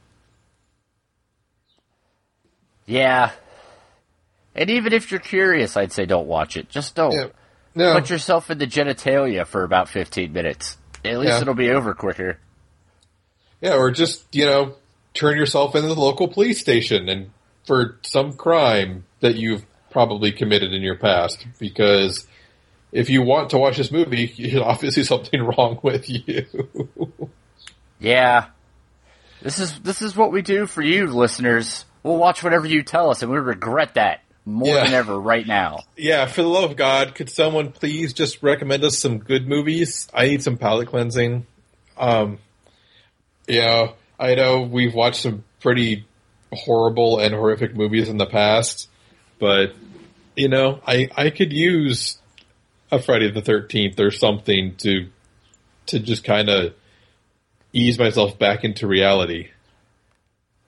Yeah. 2.85 3.31
And 4.55 4.69
even 4.69 4.93
if 4.93 5.09
you're 5.11 5.19
curious, 5.19 5.75
I'd 5.77 5.91
say 5.91 6.05
don't 6.05 6.27
watch 6.27 6.57
it. 6.57 6.69
Just 6.69 6.95
don't. 6.95 7.11
Yeah. 7.13 7.27
No. 7.75 7.93
Put 7.95 8.09
yourself 8.09 8.51
in 8.51 8.59
the 8.59 8.67
genitalia 8.67 9.47
for 9.47 9.63
about 9.63 9.89
15 9.89 10.31
minutes. 10.31 10.77
At 11.03 11.17
least 11.17 11.29
Yeah. 11.33 11.41
it'll 11.41 11.53
be 11.55 11.71
over 11.71 11.93
quicker. 11.95 12.37
Yeah, 13.61 13.75
or 13.75 13.89
just, 13.91 14.25
you 14.31 14.45
know, 14.45 14.75
turn 15.13 15.37
yourself 15.37 15.73
into 15.75 15.87
the 15.87 15.99
local 15.99 16.27
police 16.27 16.59
station 16.59 17.09
and 17.09 17.31
for 17.65 17.97
some 18.03 18.33
crime 18.33 19.05
that 19.21 19.35
you've 19.35 19.65
probably 19.89 20.31
committed 20.31 20.71
in 20.73 20.81
your 20.83 20.97
past. 20.97 21.45
Because 21.59 22.27
if 22.91 23.09
you 23.09 23.21
want 23.23 23.49
to 23.51 23.57
watch 23.57 23.77
this 23.77 23.91
movie, 23.91 24.31
you 24.35 24.61
obviously 24.61 25.03
something 25.03 25.41
wrong 25.57 25.79
with 25.81 26.07
you. 26.09 26.45
Yeah. 27.99 28.47
This 29.41 29.59
is 29.59 29.79
this 29.79 30.01
is 30.01 30.15
what 30.15 30.31
we 30.31 30.41
do 30.41 30.67
for 30.67 30.81
you 30.81 31.07
listeners. 31.07 31.85
We'll 32.03 32.17
watch 32.17 32.43
whatever 32.43 32.67
you 32.67 32.83
tell 32.83 33.09
us 33.09 33.21
and 33.23 33.31
we 33.31 33.37
regret 33.39 33.95
that 33.95 34.21
more 34.45 34.67
Yeah. 34.75 34.83
than 34.85 34.93
ever 34.93 35.19
right 35.19 35.45
now. 35.47 35.83
yeah, 35.97 36.25
for 36.25 36.41
the 36.41 36.47
love 36.47 36.71
of 36.71 36.77
God, 36.77 37.15
could 37.15 37.29
someone 37.29 37.71
please 37.71 38.13
just 38.13 38.43
recommend 38.43 38.83
us 38.83 38.97
some 38.97 39.19
good 39.19 39.47
movies? 39.47 40.07
I 40.13 40.27
need 40.27 40.43
some 40.43 40.57
palate 40.57 40.87
cleansing. 40.89 41.45
Um, 41.97 42.39
yeah, 43.47 43.91
I 44.19 44.35
know 44.35 44.61
we've 44.61 44.93
watched 44.93 45.21
some 45.21 45.43
pretty 45.61 46.05
horrible 46.51 47.19
and 47.19 47.33
horrific 47.33 47.75
movies 47.75 48.09
in 48.09 48.17
the 48.17 48.25
past, 48.25 48.89
but 49.39 49.73
you 50.35 50.47
know, 50.49 50.79
I 50.87 51.09
I 51.15 51.29
could 51.29 51.53
use 51.53 52.17
a 52.91 52.99
Friday 52.99 53.29
the 53.31 53.41
Thirteenth 53.41 53.99
or 53.99 54.11
something 54.11 54.75
to 54.77 55.07
to 55.87 55.99
just 55.99 56.23
kind 56.23 56.49
of 56.49 56.73
ease 57.73 57.97
myself 57.99 58.37
back 58.39 58.63
into 58.63 58.87
reality. 58.87 59.49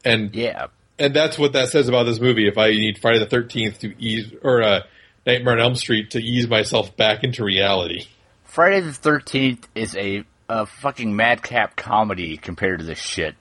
And 0.04 0.36
Yeah. 0.36 0.68
And 0.98 1.16
that's 1.16 1.38
what 1.38 1.54
that 1.54 1.70
says 1.70 1.88
about 1.88 2.04
this 2.04 2.20
movie. 2.20 2.48
If 2.48 2.58
I 2.58 2.72
need 2.72 3.00
Friday 3.00 3.20
the 3.20 3.26
Thirteenth 3.26 3.80
to 3.80 3.94
ease, 4.02 4.34
or 4.42 4.62
uh, 4.64 4.82
Nightmare 5.26 5.56
on 5.56 5.60
Elm 5.60 5.76
Street 5.76 6.12
to 6.12 6.20
ease 6.20 6.48
myself 6.48 6.96
back 6.96 7.24
into 7.24 7.44
reality. 7.44 8.06
Friday 8.44 8.82
the 8.82 8.92
13th 8.92 9.64
is 9.74 9.96
a, 9.98 10.24
a 10.48 10.66
fucking 10.66 11.16
madcap 11.16 11.76
comedy 11.76 12.38
compared 12.38 12.80
to 12.80 12.86
this 12.86 13.00
shit. 13.00 13.36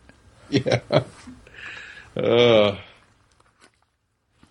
Yeah. 0.50 0.80
Uh, 2.16 2.78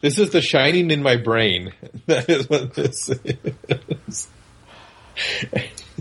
this 0.01 0.19
is 0.19 0.31
the 0.31 0.41
shining 0.41 0.91
in 0.91 1.01
my 1.01 1.15
brain. 1.15 1.73
That 2.07 2.29
is 2.29 2.49
what 2.49 2.73
this 2.73 3.09
is. 4.07 4.27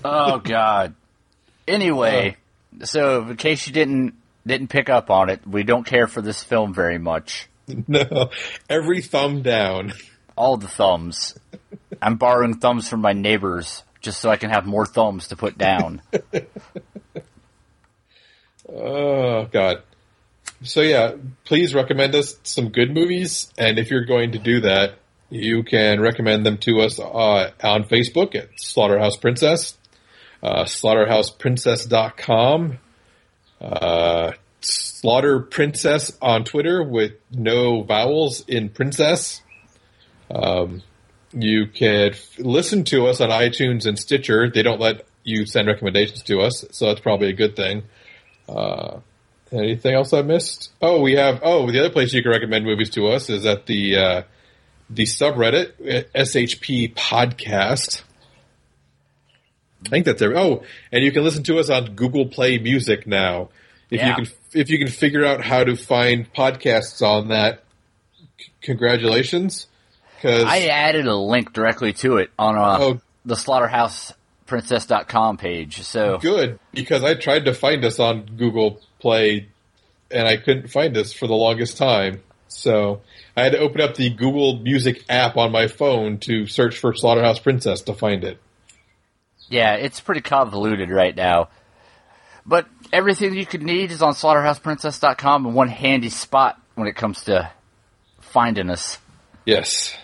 Oh 0.05 0.39
god. 0.39 0.95
Anyway, 1.69 2.37
so 2.83 3.29
in 3.29 3.37
case 3.37 3.67
you 3.69 3.73
didn't 3.73 4.15
didn't 4.47 4.69
pick 4.69 4.89
up 4.89 5.11
on 5.11 5.31
it, 5.31 5.47
we 5.47 5.63
don't 5.63 5.85
care 5.85 6.07
for 6.07 6.23
this 6.23 6.43
film 6.43 6.75
very 6.75 6.99
much. 6.99 7.49
No, 7.87 8.31
every 8.69 9.01
thumb 9.01 9.43
down. 9.43 9.93
All 10.37 10.57
the 10.57 10.67
thumbs. 10.67 11.39
I'm 12.03 12.17
borrowing 12.17 12.59
thumbs 12.59 12.89
from 12.89 13.01
my 13.01 13.13
neighbors 13.13 13.85
just 14.01 14.21
so 14.21 14.31
I 14.31 14.37
can 14.37 14.51
have 14.51 14.67
more 14.67 14.85
thumbs 14.85 15.29
to 15.29 15.37
put 15.37 15.57
down. 15.57 16.03
Oh 18.69 19.47
God. 19.47 19.83
So 20.63 20.81
yeah, 20.81 21.13
please 21.45 21.75
recommend 21.75 22.15
us 22.15 22.37
some 22.45 22.69
good 22.71 22.95
movies, 22.95 23.53
and 23.59 23.79
if 23.79 23.91
you're 23.91 24.05
going 24.05 24.33
to 24.33 24.39
do 24.39 24.61
that, 24.61 24.95
you 25.29 25.65
can 25.65 26.01
recommend 26.01 26.47
them 26.47 26.59
to 26.59 26.81
us 26.81 27.01
uh, 27.01 27.51
on 27.63 27.85
Facebook 27.85 28.35
at 28.35 28.49
Slaughterhouse 28.57 29.17
Princess, 29.17 29.77
uh, 30.43 30.65
slaughterhouseprincess.com, 30.65 32.79
uh, 33.63 34.33
Slaughter 34.61 35.41
Princess 35.41 36.17
on 36.21 36.45
Twitter 36.45 36.83
with 36.83 37.13
no 37.31 37.83
vowels 37.83 38.45
in 38.47 38.69
princess. 38.69 39.41
Um, 40.31 40.83
you 41.33 41.67
can 41.67 42.11
f- 42.11 42.39
listen 42.39 42.85
to 42.85 43.07
us 43.07 43.21
on 43.21 43.31
iTunes 43.31 43.87
and 43.87 43.99
Stitcher. 43.99 44.51
They 44.51 44.63
don't 44.63 44.81
let 44.81 45.07
you 45.25 45.47
send 45.47 45.69
recommendations 45.69 46.23
to 46.25 46.41
us, 46.41 46.65
so 46.71 46.87
that's 46.87 47.01
probably 47.01 47.29
a 47.29 47.33
good 47.33 47.57
thing. 47.57 47.85
Uh, 48.49 49.01
anything 49.51 49.95
else 49.95 50.13
I 50.13 50.23
missed? 50.23 50.71
Oh, 50.81 51.01
we 51.01 51.15
have. 51.15 51.41
Oh, 51.43 51.71
the 51.71 51.81
other 51.81 51.91
place 51.91 52.13
you 52.13 52.23
can 52.23 52.31
recommend 52.33 52.65
movies 52.65 52.91
to 52.91 53.09
us 53.09 53.31
is 53.31 53.47
at 53.47 53.67
the 53.67 53.97
uh, 53.97 54.23
the 54.91 55.05
subreddit 55.05 55.73
SHP 56.15 56.95
Podcast. 56.95 58.03
I 59.87 59.89
think 59.89 60.07
that's 60.07 60.21
there. 60.21 60.37
Oh, 60.37 60.63
and 60.91 61.05
you 61.05 61.13
can 61.13 61.25
listen 61.25 61.43
to 61.45 61.59
us 61.59 61.71
on 61.71 61.95
Google 61.95 62.27
Play 62.27 62.59
Music 62.59 63.07
now. 63.07 63.49
If 63.91 64.01
Yeah. 64.01 64.09
you 64.09 64.15
can, 64.25 64.33
if 64.55 64.71
you 64.71 64.79
can 64.79 64.89
figure 64.89 65.25
out 65.25 65.45
how 65.45 65.65
to 65.65 65.77
find 65.77 66.33
podcasts 66.33 67.03
on 67.07 67.29
that, 67.29 67.63
c- 68.39 68.51
congratulations. 68.63 69.67
Because 70.17 70.45
I 70.45 70.67
added 70.67 71.07
a 71.07 71.17
link 71.17 71.53
directly 71.53 71.93
to 71.95 72.19
it 72.19 72.31
on 72.39 72.57
uh, 72.57 72.79
Oh. 72.81 73.01
the 73.25 73.35
slaughterhouseprincess.com 73.35 75.37
page. 75.37 75.83
So 75.83 76.19
good 76.19 76.59
because 76.73 77.03
I 77.05 77.15
tried 77.15 77.47
to 77.47 77.55
find 77.55 77.85
us 77.85 77.99
on 77.99 78.23
Google 78.37 78.81
Play 79.01 79.49
and 80.11 80.29
I 80.29 80.37
couldn't 80.37 80.69
find 80.69 80.97
us 80.97 81.13
for 81.13 81.27
the 81.27 81.35
longest 81.35 81.77
time. 81.77 82.23
So 82.49 83.01
I 83.37 83.43
had 83.45 83.53
to 83.53 83.59
open 83.59 83.81
up 83.81 83.95
the 83.97 84.11
Google 84.11 84.59
Music 84.59 85.05
app 85.09 85.37
on 85.37 85.53
my 85.53 85.67
phone 85.69 86.19
to 86.19 86.47
search 86.47 86.79
for 86.79 86.95
Slaughterhouse 86.95 87.39
Princess 87.39 87.81
to 87.83 87.95
find 87.95 88.25
it. 88.25 88.39
Yeah, 89.53 89.75
it's 89.75 90.01
pretty 90.01 90.23
convoluted 90.23 90.89
right 90.89 91.15
now. 91.15 91.51
But 92.47 92.67
everything 92.91 93.35
you 93.35 93.45
could 93.45 93.63
need 93.63 93.91
is 93.91 94.01
on 94.01 94.15
slaughterhouseprincess.com 94.15 95.45
in 95.45 95.53
one 95.53 95.69
handy 95.69 96.09
spot 96.09 96.59
when 96.75 96.89
it 96.89 96.97
comes 96.97 97.25
to 97.25 97.51
finding 98.21 98.71
us. 98.71 98.99
Yes. 99.45 99.95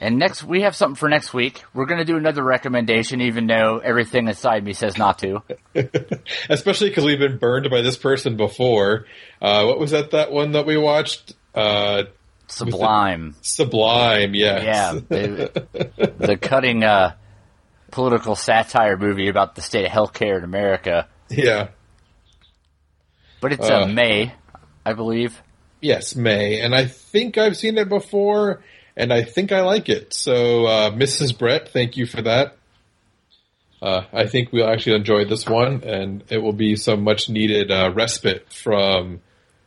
And 0.00 0.18
next, 0.18 0.42
we 0.42 0.62
have 0.62 0.74
something 0.74 0.96
for 0.96 1.10
next 1.10 1.34
week. 1.34 1.62
We're 1.74 1.84
going 1.84 1.98
to 1.98 2.06
do 2.06 2.16
another 2.16 2.42
recommendation, 2.42 3.20
even 3.20 3.46
though 3.46 3.76
everything 3.78 4.26
inside 4.26 4.64
me 4.64 4.72
says 4.72 4.96
not 4.96 5.18
to. 5.18 5.42
Especially 6.48 6.88
because 6.88 7.04
we've 7.04 7.18
been 7.18 7.36
burned 7.36 7.68
by 7.68 7.82
this 7.82 7.98
person 7.98 8.38
before. 8.38 9.04
Uh, 9.42 9.66
what 9.66 9.78
was 9.78 9.90
that? 9.90 10.12
That 10.12 10.32
one 10.32 10.52
that 10.52 10.64
we 10.64 10.78
watched? 10.78 11.34
Uh, 11.54 12.04
Sublime. 12.46 13.36
Sublime. 13.42 14.34
Yes. 14.34 14.64
Yeah. 14.64 14.92
The, 14.94 16.12
the 16.18 16.38
cutting 16.38 16.82
uh, 16.82 17.16
political 17.90 18.34
satire 18.36 18.96
movie 18.96 19.28
about 19.28 19.54
the 19.54 19.62
state 19.62 19.84
of 19.86 19.92
healthcare 19.92 20.38
in 20.38 20.44
America. 20.44 21.08
yeah. 21.28 21.68
But 23.40 23.52
it's 23.54 23.68
Uh. 23.68 23.82
uh, 23.82 23.86
May, 23.86 24.32
I 24.84 24.92
believe. 24.92 25.40
Yes, 25.80 26.14
May, 26.14 26.60
and 26.60 26.74
I 26.74 26.84
think 26.86 27.38
I've 27.38 27.56
seen 27.56 27.78
it 27.78 27.88
before, 27.88 28.62
and 28.96 29.12
I 29.12 29.22
think 29.22 29.50
I 29.50 29.62
like 29.62 29.88
it. 29.88 30.12
So, 30.12 30.66
uh, 30.66 30.90
Mrs. 30.90 31.36
Brett, 31.38 31.70
thank 31.70 31.96
you 31.96 32.04
for 32.06 32.20
that. 32.22 32.56
uh, 33.80 34.02
I 34.12 34.26
think 34.26 34.52
we'll 34.52 34.68
actually 34.68 34.96
enjoy 34.96 35.24
this 35.24 35.46
one, 35.46 35.82
and 35.84 36.22
it 36.28 36.36
will 36.36 36.52
be 36.52 36.76
some 36.76 37.02
much 37.02 37.30
needed 37.30 37.70
uh, 37.70 37.90
respite 37.94 38.52
from 38.52 39.20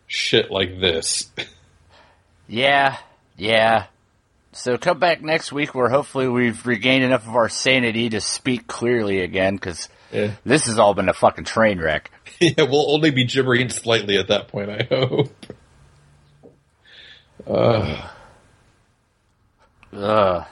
shit 0.08 0.52
like 0.52 0.80
this. 0.80 1.32
Yeah, 2.48 2.98
yeah. 3.38 3.86
So 4.54 4.78
come 4.78 5.00
back 5.00 5.22
next 5.22 5.52
week 5.52 5.74
where 5.74 5.90
hopefully 5.90 6.28
we've 6.28 6.66
regained 6.66 7.04
enough 7.04 7.28
of 7.28 7.36
our 7.36 7.50
sanity 7.50 8.10
to 8.10 8.22
speak 8.22 8.68
clearly 8.68 9.22
again 9.22 9.56
because 9.56 9.90
Yeah. 10.12 10.32
this 10.46 10.68
has 10.68 10.78
all 10.80 10.94
been 10.94 11.10
a 11.10 11.14
fucking 11.14 11.46
train 11.46 11.80
wreck. 11.80 12.12
yeah, 12.40 12.64
we'll 12.64 12.92
only 12.94 13.10
be 13.12 13.26
gibbering 13.26 13.70
slightly 13.70 14.18
at 14.18 14.28
that 14.28 14.48
point, 14.50 14.70
I 14.70 14.88
hope. 14.90 15.34
Uh, 17.48 18.10
Ugh. 19.94 20.46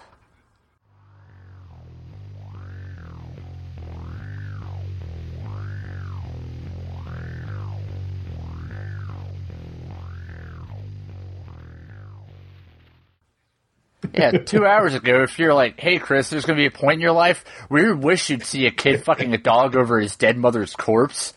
Yeah, 14.14 14.32
two 14.32 14.66
hours 14.66 14.94
ago, 14.94 15.24
if 15.24 15.40
you're 15.40 15.54
like, 15.54 15.80
hey, 15.80 15.98
Chris, 15.98 16.30
there's 16.30 16.46
going 16.46 16.58
to 16.58 16.62
be 16.62 16.68
a 16.68 16.72
point 16.72 16.96
in 16.96 17.02
your 17.02 17.14
life 17.14 17.46
where 17.70 17.88
you 17.88 17.98
wish 17.98 18.30
you'd 18.30 18.44
see 18.44 18.66
a 18.66 18.72
kid 18.72 19.04
fucking 19.04 19.34
a 19.34 19.38
dog 19.38 19.76
over 19.76 20.00
his 20.00 20.16
dead 20.16 20.38
mother's 20.38 20.76
corpse. 20.76 21.34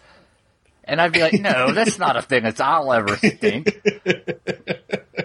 And 0.84 1.00
I'd 1.00 1.12
be 1.12 1.20
like, 1.20 1.34
no, 1.34 1.72
that's 1.72 1.98
not 1.98 2.16
a 2.16 2.22
thing 2.22 2.42
that 2.44 2.60
I'll 2.60 2.92
ever 2.92 3.16
think. 3.16 3.80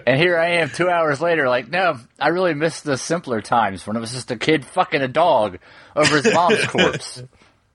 and 0.06 0.18
here 0.18 0.38
I 0.38 0.60
am 0.60 0.70
two 0.70 0.88
hours 0.88 1.20
later, 1.20 1.48
like, 1.48 1.68
no, 1.68 1.98
I 2.18 2.28
really 2.28 2.54
miss 2.54 2.80
the 2.80 2.96
simpler 2.96 3.40
times 3.42 3.86
when 3.86 3.96
it 3.96 4.00
was 4.00 4.12
just 4.12 4.30
a 4.30 4.36
kid 4.36 4.64
fucking 4.64 5.02
a 5.02 5.08
dog 5.08 5.58
over 5.94 6.16
his 6.16 6.32
mom's 6.32 6.64
corpse. 6.66 7.22